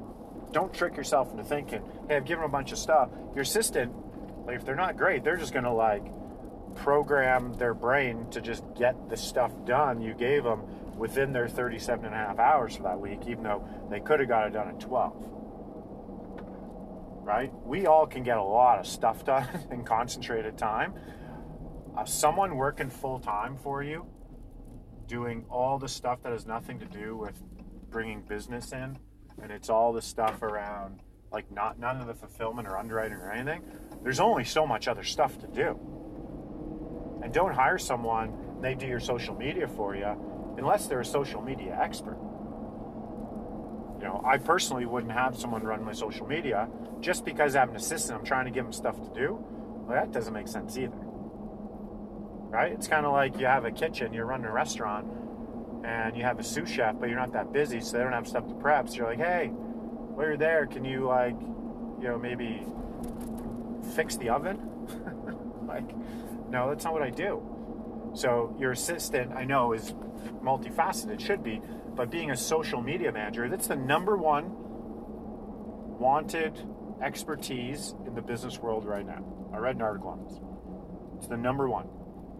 don't 0.50 0.72
trick 0.72 0.96
yourself 0.96 1.30
into 1.30 1.44
thinking, 1.44 1.82
hey, 2.08 2.16
I've 2.16 2.24
given 2.24 2.40
them 2.42 2.50
a 2.50 2.52
bunch 2.52 2.72
of 2.72 2.78
stuff, 2.78 3.10
your 3.34 3.42
assistant, 3.42 3.92
like 4.46 4.56
if 4.56 4.64
they're 4.64 4.74
not 4.74 4.96
great, 4.96 5.24
they're 5.24 5.36
just 5.36 5.52
going 5.52 5.64
to 5.64 5.72
like 5.72 6.04
program 6.76 7.52
their 7.54 7.74
brain 7.74 8.28
to 8.30 8.40
just 8.40 8.64
get 8.78 9.10
the 9.10 9.16
stuff 9.16 9.52
done 9.66 10.00
you 10.00 10.14
gave 10.14 10.42
them 10.42 10.62
within 10.96 11.32
their 11.32 11.48
37 11.48 12.04
and 12.04 12.14
a 12.14 12.16
half 12.16 12.38
hours 12.38 12.76
for 12.76 12.84
that 12.84 12.98
week, 12.98 13.20
even 13.26 13.42
though 13.42 13.66
they 13.90 14.00
could 14.00 14.20
have 14.20 14.28
got 14.28 14.46
it 14.46 14.52
done 14.52 14.68
in 14.68 14.78
12. 14.78 15.28
Right? 17.24 17.52
We 17.64 17.86
all 17.86 18.06
can 18.06 18.22
get 18.22 18.38
a 18.38 18.42
lot 18.42 18.78
of 18.78 18.86
stuff 18.86 19.24
done 19.24 19.46
in 19.70 19.84
concentrated 19.84 20.56
time. 20.56 20.94
Uh, 21.96 22.04
someone 22.04 22.56
working 22.56 22.88
full 22.88 23.18
time 23.18 23.58
for 23.58 23.82
you, 23.82 24.06
doing 25.12 25.44
all 25.50 25.78
the 25.78 25.88
stuff 25.88 26.22
that 26.22 26.32
has 26.32 26.46
nothing 26.46 26.78
to 26.78 26.86
do 26.86 27.14
with 27.14 27.38
bringing 27.90 28.22
business 28.22 28.72
in, 28.72 28.98
and 29.42 29.52
it's 29.52 29.68
all 29.68 29.92
the 29.92 30.00
stuff 30.00 30.40
around 30.40 31.00
like 31.30 31.44
not 31.52 31.78
none 31.78 32.00
of 32.00 32.06
the 32.06 32.14
fulfillment 32.14 32.66
or 32.66 32.78
underwriting 32.78 33.18
or 33.18 33.30
anything. 33.30 33.62
There's 34.02 34.20
only 34.20 34.44
so 34.44 34.66
much 34.66 34.88
other 34.88 35.02
stuff 35.02 35.38
to 35.40 35.46
do. 35.46 35.78
And 37.22 37.30
don't 37.30 37.52
hire 37.52 37.76
someone, 37.76 38.32
they 38.62 38.74
do 38.74 38.86
your 38.86 39.00
social 39.00 39.34
media 39.34 39.68
for 39.68 39.94
you 39.94 40.54
unless 40.56 40.86
they're 40.86 41.00
a 41.00 41.04
social 41.04 41.42
media 41.42 41.78
expert. 41.78 42.16
You 43.98 44.04
know, 44.08 44.22
I 44.26 44.38
personally 44.38 44.86
wouldn't 44.86 45.12
have 45.12 45.36
someone 45.36 45.62
run 45.62 45.84
my 45.84 45.92
social 45.92 46.26
media 46.26 46.70
just 47.00 47.22
because 47.26 47.54
I 47.54 47.60
have 47.60 47.68
an 47.68 47.76
assistant. 47.76 48.18
I'm 48.18 48.24
trying 48.24 48.46
to 48.46 48.50
give 48.50 48.64
them 48.64 48.72
stuff 48.72 48.96
to 48.96 49.12
do. 49.14 49.38
Well, 49.86 49.94
that 49.94 50.10
doesn't 50.10 50.32
make 50.32 50.48
sense 50.48 50.78
either. 50.78 50.96
Right? 52.52 52.70
It's 52.72 52.86
kind 52.86 53.06
of 53.06 53.12
like 53.12 53.40
you 53.40 53.46
have 53.46 53.64
a 53.64 53.70
kitchen, 53.70 54.12
you're 54.12 54.26
running 54.26 54.44
a 54.44 54.52
restaurant, 54.52 55.06
and 55.84 56.14
you 56.14 56.22
have 56.22 56.38
a 56.38 56.44
sous 56.44 56.68
chef, 56.68 57.00
but 57.00 57.08
you're 57.08 57.18
not 57.18 57.32
that 57.32 57.50
busy, 57.50 57.80
so 57.80 57.96
they 57.96 58.02
don't 58.02 58.12
have 58.12 58.28
stuff 58.28 58.46
to 58.46 58.54
prep. 58.54 58.90
So 58.90 58.96
you're 58.96 59.06
like, 59.06 59.18
hey, 59.18 59.48
while 59.48 60.26
you're 60.26 60.36
there, 60.36 60.66
can 60.66 60.84
you 60.84 61.06
like, 61.06 61.34
you 61.40 62.08
know, 62.08 62.18
maybe 62.18 62.66
fix 63.96 64.16
the 64.16 64.28
oven? 64.28 64.60
like, 65.66 65.96
no, 66.50 66.68
that's 66.68 66.84
not 66.84 66.92
what 66.92 67.02
I 67.02 67.08
do. 67.08 67.42
So 68.14 68.54
your 68.58 68.72
assistant, 68.72 69.32
I 69.32 69.44
know, 69.44 69.72
is 69.72 69.94
multifaceted, 70.44 71.20
should 71.20 71.42
be, 71.42 71.62
but 71.96 72.10
being 72.10 72.30
a 72.30 72.36
social 72.36 72.82
media 72.82 73.12
manager, 73.12 73.48
that's 73.48 73.68
the 73.68 73.76
number 73.76 74.14
one 74.14 74.50
wanted 75.98 76.60
expertise 77.02 77.94
in 78.06 78.14
the 78.14 78.20
business 78.20 78.58
world 78.58 78.84
right 78.84 79.06
now. 79.06 79.24
I 79.54 79.56
read 79.56 79.76
an 79.76 79.82
article 79.82 80.10
on 80.10 80.24
this. 80.24 80.38
It's 81.16 81.28
the 81.28 81.38
number 81.38 81.66
one. 81.66 81.88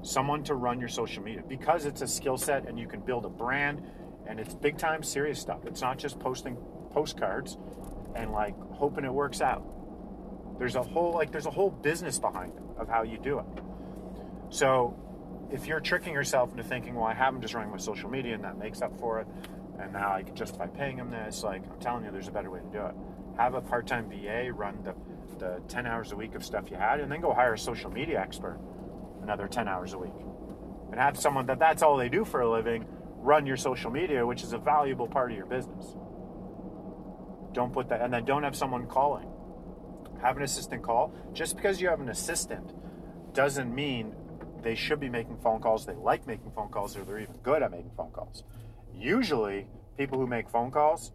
Someone 0.03 0.43
to 0.45 0.55
run 0.55 0.81
your 0.81 0.89
social 0.89 1.23
media 1.23 1.43
because 1.49 1.87
it's 1.87 2.03
a 2.03 2.09
skill 2.09 2.37
set 2.37 2.67
and 2.67 2.79
you 2.79 2.87
can 2.87 3.01
build 3.01 3.25
a 3.25 3.29
brand 3.29 3.83
and 4.27 4.41
it's 4.41 4.55
big 4.55 4.79
time 4.79 5.03
serious 5.03 5.39
stuff. 5.39 5.65
It's 5.65 5.81
not 5.81 5.99
just 5.99 6.19
posting 6.19 6.57
postcards 6.91 7.57
and 8.15 8.33
like 8.33 8.55
hoping 8.73 9.05
it 9.05 9.13
works 9.13 9.41
out. 9.41 9.65
There's 10.59 10.75
a 10.75 10.83
whole 10.83 11.13
like 11.13 11.31
there's 11.31 11.47
a 11.47 11.51
whole 11.51 11.71
business 11.71 12.19
behind 12.19 12.55
it 12.55 12.63
of 12.79 12.89
how 12.89 13.03
you 13.03 13.19
do 13.19 13.39
it. 13.39 13.47
So 14.51 14.99
if 15.53 15.67
you're 15.67 15.81
tricking 15.81 16.15
yourself 16.15 16.51
into 16.51 16.63
thinking, 16.63 16.95
well, 16.95 17.05
I 17.05 17.15
have 17.15 17.33
them 17.33 17.41
just 17.41 17.55
running 17.55 17.71
my 17.71 17.79
social 17.79 18.11
media 18.11 18.35
and 18.35 18.45
that 18.45 18.59
makes 18.59 18.83
up 18.83 18.99
for 18.99 19.21
it, 19.21 19.27
and 19.79 19.93
now 19.93 20.13
I 20.13 20.23
can 20.23 20.35
justify 20.35 20.67
paying 20.67 20.97
them 20.97 21.11
this, 21.11 21.43
like 21.43 21.63
I'm 21.71 21.79
telling 21.79 22.05
you, 22.05 22.11
there's 22.11 22.29
a 22.29 22.33
better 22.33 22.51
way 22.51 22.61
to 22.61 22.67
do 22.67 22.87
it. 22.87 22.95
Have 23.37 23.55
a 23.55 23.61
part-time 23.61 24.11
VA 24.11 24.53
run 24.53 24.83
the, 24.83 24.95
the 25.39 25.63
10 25.69 25.87
hours 25.87 26.13
a 26.13 26.17
week 26.17 26.35
of 26.35 26.45
stuff 26.45 26.71
you 26.71 26.77
had, 26.77 27.01
and 27.01 27.11
then 27.11 27.21
go 27.21 27.33
hire 27.33 27.55
a 27.55 27.59
social 27.59 27.91
media 27.91 28.21
expert 28.21 28.59
another 29.23 29.49
10 29.49 29.69
hours 29.69 29.93
a 29.93 29.99
week. 29.99 30.13
And 30.91 31.01
have 31.01 31.19
someone 31.19 31.47
that 31.47 31.59
that's 31.59 31.83
all 31.83 31.97
they 31.97 32.09
do 32.09 32.25
for 32.25 32.41
a 32.41 32.51
living 32.51 32.87
run 33.23 33.47
your 33.47 33.57
social 33.57 33.91
media, 33.91 34.27
which 34.27 34.43
is 34.43 34.53
a 34.53 34.59
valuable 34.59 35.07
part 35.07 35.31
of 35.31 35.37
your 35.37 35.47
business. 35.47 35.95
Don't 37.53 37.73
put 37.73 37.89
that, 37.89 38.01
and 38.01 38.13
then 38.13 38.25
don't 38.25 38.43
have 38.43 38.57
someone 38.57 38.87
calling. 38.87 39.29
Have 40.21 40.37
an 40.37 40.43
assistant 40.43 40.83
call. 40.83 41.15
Just 41.33 41.57
because 41.57 41.81
you 41.81 41.89
have 41.89 42.01
an 42.01 42.09
assistant 42.09 42.75
doesn't 43.33 43.75
mean 43.75 44.15
they 44.63 44.75
should 44.75 45.01
be 45.01 45.09
making 45.09 45.39
phone 45.39 45.61
calls. 45.61 45.87
They 45.87 45.95
like 45.95 46.27
making 46.27 46.51
phone 46.53 46.71
calls, 46.71 46.97
or 46.97 47.05
they're 47.05 47.21
even 47.21 47.37
good 47.43 47.63
at 47.63 47.71
making 47.71 47.93
phone 47.97 48.11
calls. 48.11 48.45
Usually, 48.95 49.67
people 49.97 50.19
who 50.19 50.27
make 50.27 50.49
phone 50.49 50.71
calls, 50.71 51.13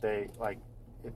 they 0.00 0.28
like 0.38 0.58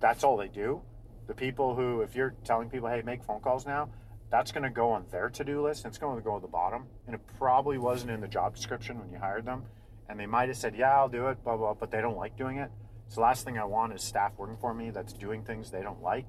that's 0.00 0.24
all 0.24 0.36
they 0.36 0.48
do. 0.48 0.82
The 1.26 1.34
people 1.34 1.74
who, 1.74 2.02
if 2.02 2.14
you're 2.14 2.34
telling 2.44 2.68
people, 2.68 2.88
hey, 2.88 3.02
make 3.04 3.22
phone 3.24 3.40
calls 3.40 3.66
now, 3.66 3.90
that's 4.32 4.50
going 4.50 4.64
to 4.64 4.70
go 4.70 4.90
on 4.90 5.04
their 5.12 5.28
to-do 5.28 5.62
list. 5.62 5.84
And 5.84 5.92
it's 5.92 5.98
going 5.98 6.16
to 6.16 6.24
go 6.24 6.34
at 6.34 6.42
the 6.42 6.48
bottom, 6.48 6.86
and 7.06 7.14
it 7.14 7.20
probably 7.38 7.78
wasn't 7.78 8.10
in 8.10 8.20
the 8.20 8.26
job 8.26 8.56
description 8.56 8.98
when 8.98 9.12
you 9.12 9.18
hired 9.18 9.44
them. 9.44 9.62
And 10.08 10.18
they 10.18 10.26
might 10.26 10.48
have 10.48 10.56
said, 10.56 10.74
yeah, 10.76 10.96
I'll 10.96 11.08
do 11.08 11.28
it, 11.28 11.44
blah 11.44 11.56
blah, 11.56 11.74
but 11.74 11.92
they 11.92 12.00
don't 12.00 12.16
like 12.16 12.36
doing 12.36 12.58
it. 12.58 12.70
So 13.08 13.16
the 13.16 13.20
last 13.20 13.44
thing 13.44 13.58
I 13.58 13.64
want 13.64 13.92
is 13.92 14.02
staff 14.02 14.32
working 14.36 14.56
for 14.60 14.74
me 14.74 14.90
that's 14.90 15.12
doing 15.12 15.44
things 15.44 15.70
they 15.70 15.82
don't 15.82 16.02
like. 16.02 16.26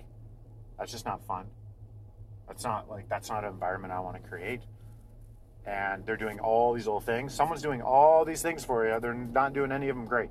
That's 0.77 0.91
just 0.91 1.05
not 1.05 1.25
fun. 1.25 1.47
That's 2.47 2.63
not 2.63 2.89
like 2.89 3.09
that's 3.09 3.29
not 3.29 3.43
an 3.43 3.51
environment 3.51 3.93
I 3.93 3.99
want 4.01 4.21
to 4.21 4.29
create 4.29 4.61
and 5.65 6.05
they're 6.05 6.17
doing 6.17 6.39
all 6.39 6.73
these 6.73 6.85
little 6.85 7.01
things. 7.01 7.33
Someone's 7.33 7.61
doing 7.61 7.81
all 7.81 8.25
these 8.25 8.41
things 8.41 8.65
for 8.65 8.85
you. 8.85 8.99
They're 8.99 9.13
not 9.13 9.53
doing 9.53 9.71
any 9.71 9.89
of 9.89 9.95
them 9.95 10.05
great. 10.05 10.29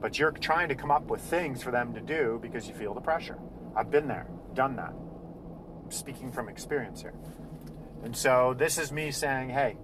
But 0.00 0.18
you're 0.18 0.30
trying 0.30 0.68
to 0.68 0.74
come 0.74 0.90
up 0.90 1.10
with 1.10 1.20
things 1.20 1.62
for 1.62 1.70
them 1.70 1.92
to 1.94 2.00
do 2.00 2.38
because 2.40 2.68
you 2.68 2.74
feel 2.74 2.94
the 2.94 3.00
pressure. 3.00 3.38
I've 3.76 3.90
been 3.90 4.08
there, 4.08 4.28
done 4.54 4.76
that. 4.76 4.94
Speaking 5.90 6.32
from 6.32 6.48
experience 6.48 7.00
here. 7.00 7.14
And 8.02 8.16
so 8.16 8.54
this 8.56 8.78
is 8.78 8.92
me 8.92 9.10
saying, 9.10 9.50
hey, 9.50 9.76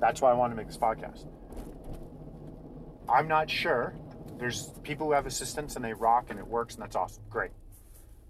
that's 0.00 0.20
why 0.20 0.30
I 0.30 0.34
want 0.34 0.52
to 0.52 0.56
make 0.56 0.66
this 0.66 0.78
podcast. 0.78 1.26
I'm 3.08 3.28
not 3.28 3.50
sure. 3.50 3.94
There's 4.38 4.70
people 4.82 5.06
who 5.06 5.12
have 5.12 5.26
assistants 5.26 5.76
and 5.76 5.84
they 5.84 5.92
rock 5.92 6.26
and 6.30 6.38
it 6.38 6.46
works 6.46 6.74
and 6.74 6.82
that's 6.82 6.96
awesome. 6.96 7.22
Great. 7.28 7.50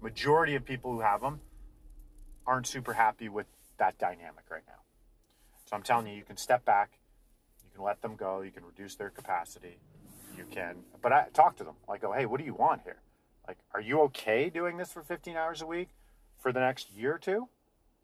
Majority 0.01 0.55
of 0.55 0.65
people 0.65 0.91
who 0.91 1.01
have 1.01 1.21
them 1.21 1.39
aren't 2.45 2.67
super 2.67 2.93
happy 2.93 3.29
with 3.29 3.45
that 3.77 3.97
dynamic 3.97 4.45
right 4.49 4.63
now. 4.67 4.81
So 5.65 5.75
I'm 5.75 5.83
telling 5.83 6.07
you, 6.07 6.15
you 6.15 6.23
can 6.23 6.37
step 6.37 6.65
back, 6.65 6.99
you 7.63 7.69
can 7.73 7.83
let 7.83 8.01
them 8.01 8.15
go, 8.15 8.41
you 8.41 8.51
can 8.51 8.65
reduce 8.65 8.95
their 8.95 9.09
capacity, 9.09 9.77
you 10.37 10.45
can. 10.51 10.77
But 11.01 11.13
I 11.13 11.27
talk 11.33 11.55
to 11.57 11.63
them. 11.63 11.75
Like, 11.87 12.01
go, 12.01 12.11
hey, 12.11 12.25
what 12.25 12.39
do 12.39 12.45
you 12.45 12.53
want 12.53 12.81
here? 12.83 13.01
Like, 13.47 13.57
are 13.73 13.81
you 13.81 14.01
okay 14.01 14.49
doing 14.49 14.77
this 14.77 14.91
for 14.91 15.01
15 15.01 15.35
hours 15.35 15.61
a 15.61 15.65
week 15.65 15.89
for 16.39 16.51
the 16.51 16.59
next 16.59 16.91
year 16.91 17.15
or 17.15 17.17
two? 17.17 17.47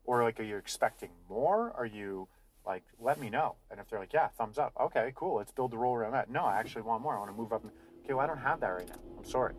Or 0.05 0.23
like, 0.23 0.39
are 0.39 0.43
you 0.43 0.57
expecting 0.57 1.09
more? 1.29 1.73
Are 1.77 1.85
you 1.85 2.27
like, 2.65 2.83
let 2.99 3.19
me 3.19 3.29
know? 3.29 3.55
And 3.69 3.79
if 3.79 3.89
they're 3.89 3.99
like, 3.99 4.13
yeah, 4.13 4.29
thumbs 4.37 4.57
up. 4.57 4.73
Okay, 4.79 5.11
cool. 5.15 5.37
Let's 5.37 5.51
build 5.51 5.71
the 5.71 5.77
role 5.77 5.95
around 5.95 6.13
that. 6.13 6.29
No, 6.29 6.45
I 6.45 6.57
actually 6.57 6.83
want 6.83 7.01
more. 7.01 7.15
I 7.15 7.19
want 7.19 7.31
to 7.31 7.37
move 7.37 7.53
up. 7.53 7.63
Okay, 8.03 8.13
well, 8.13 8.19
I 8.19 8.27
don't 8.27 8.37
have 8.37 8.59
that 8.61 8.67
right 8.67 8.87
now. 8.87 8.95
I'm 9.17 9.25
sorry. 9.25 9.53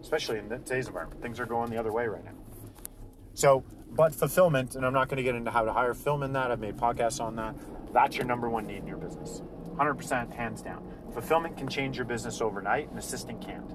Especially 0.00 0.38
in 0.38 0.48
today's 0.48 0.86
environment, 0.86 1.22
things 1.22 1.40
are 1.40 1.46
going 1.46 1.70
the 1.70 1.78
other 1.78 1.92
way 1.92 2.06
right 2.06 2.24
now. 2.24 2.34
So 3.34 3.64
but 3.94 4.14
fulfillment, 4.14 4.74
and 4.74 4.84
I'm 4.84 4.92
not 4.92 5.08
going 5.08 5.18
to 5.18 5.22
get 5.22 5.36
into 5.36 5.50
how 5.50 5.64
to 5.64 5.72
hire 5.72 5.94
film 5.94 6.22
in 6.22 6.32
that. 6.32 6.50
I've 6.50 6.58
made 6.58 6.76
podcasts 6.76 7.20
on 7.20 7.36
that. 7.36 7.54
That's 7.92 8.16
your 8.16 8.26
number 8.26 8.48
one 8.48 8.66
need 8.66 8.78
in 8.78 8.86
your 8.86 8.96
business. 8.96 9.42
100% 9.76 10.34
hands 10.34 10.62
down. 10.62 10.84
Fulfillment 11.12 11.56
can 11.56 11.68
change 11.68 11.96
your 11.96 12.04
business 12.04 12.40
overnight, 12.40 12.90
and 12.90 12.98
assisting 12.98 13.38
can't. 13.38 13.73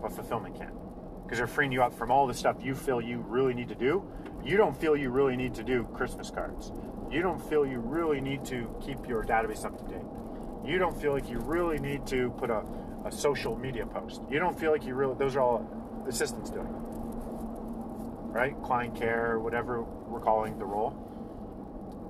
But 0.00 0.12
fulfillment 0.12 0.56
can. 0.56 0.72
because 1.28 1.36
they're 1.36 1.46
freeing 1.46 1.72
you 1.72 1.82
up 1.82 1.92
from 1.92 2.10
all 2.10 2.26
the 2.26 2.32
stuff 2.32 2.56
you 2.62 2.74
feel 2.74 3.02
you 3.02 3.18
really 3.28 3.52
need 3.52 3.68
to 3.68 3.74
do. 3.74 4.02
You 4.42 4.56
don't 4.56 4.74
feel 4.74 4.96
you 4.96 5.10
really 5.10 5.36
need 5.36 5.54
to 5.56 5.62
do 5.62 5.86
Christmas 5.92 6.30
cards. 6.30 6.72
You 7.10 7.20
don't 7.20 7.38
feel 7.50 7.66
you 7.66 7.80
really 7.80 8.18
need 8.18 8.46
to 8.46 8.74
keep 8.80 9.06
your 9.06 9.22
database 9.24 9.66
up 9.66 9.76
to 9.76 9.84
date. 9.92 10.06
You 10.64 10.78
don't 10.78 10.98
feel 10.98 11.12
like 11.12 11.28
you 11.28 11.38
really 11.40 11.78
need 11.78 12.06
to 12.06 12.30
put 12.38 12.48
a, 12.48 12.64
a 13.04 13.12
social 13.12 13.56
media 13.56 13.84
post. 13.84 14.22
You 14.30 14.38
don't 14.38 14.58
feel 14.58 14.72
like 14.72 14.86
you 14.86 14.94
really, 14.94 15.16
those 15.18 15.36
are 15.36 15.40
all 15.40 16.02
the 16.04 16.10
assistants 16.10 16.48
doing. 16.48 16.74
Right? 18.32 18.54
Client 18.62 18.96
care, 18.96 19.38
whatever 19.38 19.82
we're 19.82 20.20
calling 20.20 20.58
the 20.58 20.64
role. 20.64 20.96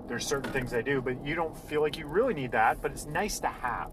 There's 0.07 0.25
certain 0.25 0.53
things 0.53 0.71
they 0.71 0.83
do, 0.83 1.03
but 1.03 1.27
you 1.27 1.35
don't 1.35 1.57
feel 1.69 1.81
like 1.81 1.99
you 1.99 2.07
really 2.07 2.35
need 2.35 2.53
that, 2.53 2.81
but 2.81 2.93
it's 2.93 3.07
nice 3.07 3.41
to 3.41 3.49
have. 3.49 3.91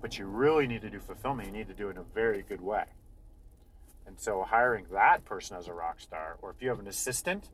But 0.00 0.18
you 0.18 0.26
really 0.26 0.66
need 0.66 0.82
to 0.82 0.90
do 0.90 0.98
fulfillment. 0.98 1.48
You 1.48 1.52
need 1.52 1.68
to 1.68 1.74
do 1.74 1.88
it 1.88 1.92
in 1.92 1.98
a 1.98 2.14
very 2.14 2.42
good 2.42 2.60
way. 2.60 2.84
And 4.06 4.18
so 4.18 4.42
hiring 4.42 4.86
that 4.92 5.24
person 5.24 5.56
as 5.56 5.68
a 5.68 5.72
rock 5.72 6.00
star, 6.00 6.36
or 6.42 6.50
if 6.50 6.62
you 6.62 6.68
have 6.68 6.80
an 6.80 6.88
assistant 6.88 7.50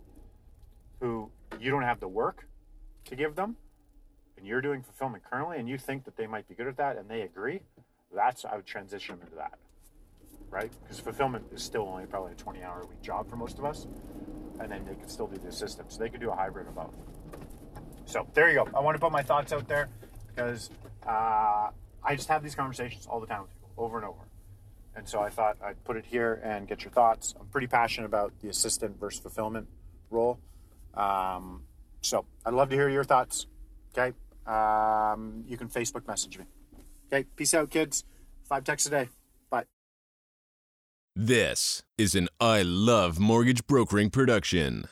who 1.01 1.31
you 1.61 1.71
don't 1.71 1.83
have 1.83 2.01
the 2.01 2.09
work 2.09 2.47
to 3.07 3.17
give 3.17 3.35
them, 3.35 3.57
and 4.37 4.47
you're 4.47 4.61
doing 4.61 4.83
fulfillment 4.83 5.23
currently, 5.29 5.59
and 5.59 5.69
you 5.69 5.79
think 5.79 6.05
that 6.05 6.17
they 6.17 6.27
might 6.27 6.49
be 6.49 6.55
good 6.55 6.67
at 6.67 6.77
that, 6.77 6.97
and 6.97 7.09
they 7.09 7.23
agree, 7.23 7.61
that's 8.15 8.45
I 8.45 8.57
would 8.57 8.67
transition 8.67 9.17
them 9.17 9.27
into 9.27 9.37
that, 9.37 9.59
right? 10.51 10.71
Because 10.83 10.99
fulfillment 11.01 11.45
is 11.53 11.63
still 11.63 11.83
only 11.83 12.07
probably 12.07 12.33
a 12.33 12.37
20 12.37 12.63
hour 12.63 12.83
a 12.83 12.87
week 12.87 13.03
job 13.03 13.29
for 13.29 13.37
most 13.37 13.59
of 13.59 13.65
us, 13.65 13.87
and 14.61 14.71
then 14.71 14.85
they 14.87 14.95
could 14.95 15.11
still 15.11 15.27
do 15.27 15.37
the 15.37 15.49
assistant, 15.49 15.93
so 15.93 15.99
they 15.99 16.09
could 16.09 16.21
do 16.21 16.31
a 16.31 16.35
hybrid 16.35 16.69
of 16.69 16.75
both. 16.75 16.95
So 18.07 18.27
there 18.35 18.49
you 18.49 18.55
go. 18.55 18.69
I 18.75 18.81
want 18.81 18.95
to 18.95 19.01
put 19.01 19.13
my 19.13 19.23
thoughts 19.23 19.53
out 19.53 19.69
there 19.69 19.89
because 20.29 20.71
uh, 21.07 21.71
I 22.07 22.15
just 22.15 22.29
have 22.29 22.43
these 22.43 22.55
conversations 22.55 23.07
all 23.07 23.21
the 23.21 23.27
time 23.27 23.43
with 23.43 23.51
people, 23.51 23.71
over 23.77 23.97
and 23.97 24.07
over. 24.07 24.21
And 24.95 25.07
so 25.07 25.21
I 25.21 25.29
thought 25.29 25.59
I'd 25.63 25.83
put 25.85 25.97
it 25.97 26.07
here 26.07 26.41
and 26.43 26.67
get 26.67 26.85
your 26.85 26.93
thoughts. 26.93 27.35
I'm 27.39 27.47
pretty 27.49 27.67
passionate 27.67 28.07
about 28.07 28.33
the 28.41 28.49
assistant 28.49 28.99
versus 28.99 29.21
fulfillment 29.21 29.69
role. 30.09 30.39
Um, 30.95 31.65
so 32.01 32.25
I'd 32.47 32.55
love 32.55 32.71
to 32.71 32.77
hear 32.77 32.89
your 32.89 33.05
thoughts. 33.05 33.47
Okay. 33.93 34.17
Um, 34.47 35.45
you 35.47 35.59
can 35.59 35.69
Facebook 35.69 36.07
message 36.07 36.39
me. 36.39 36.45
Okay. 37.13 37.25
Peace 37.37 37.53
out, 37.53 37.71
kids. 37.71 38.05
Five 38.49 38.65
texts 38.65 38.87
a 38.87 38.91
day. 38.91 39.09
Bye. 39.51 39.65
This 41.15 41.83
is 41.99 42.15
an 42.15 42.29
I 42.41 42.63
Love 42.63 43.19
Mortgage 43.19 43.67
Brokering 43.67 44.11
production. 44.11 44.89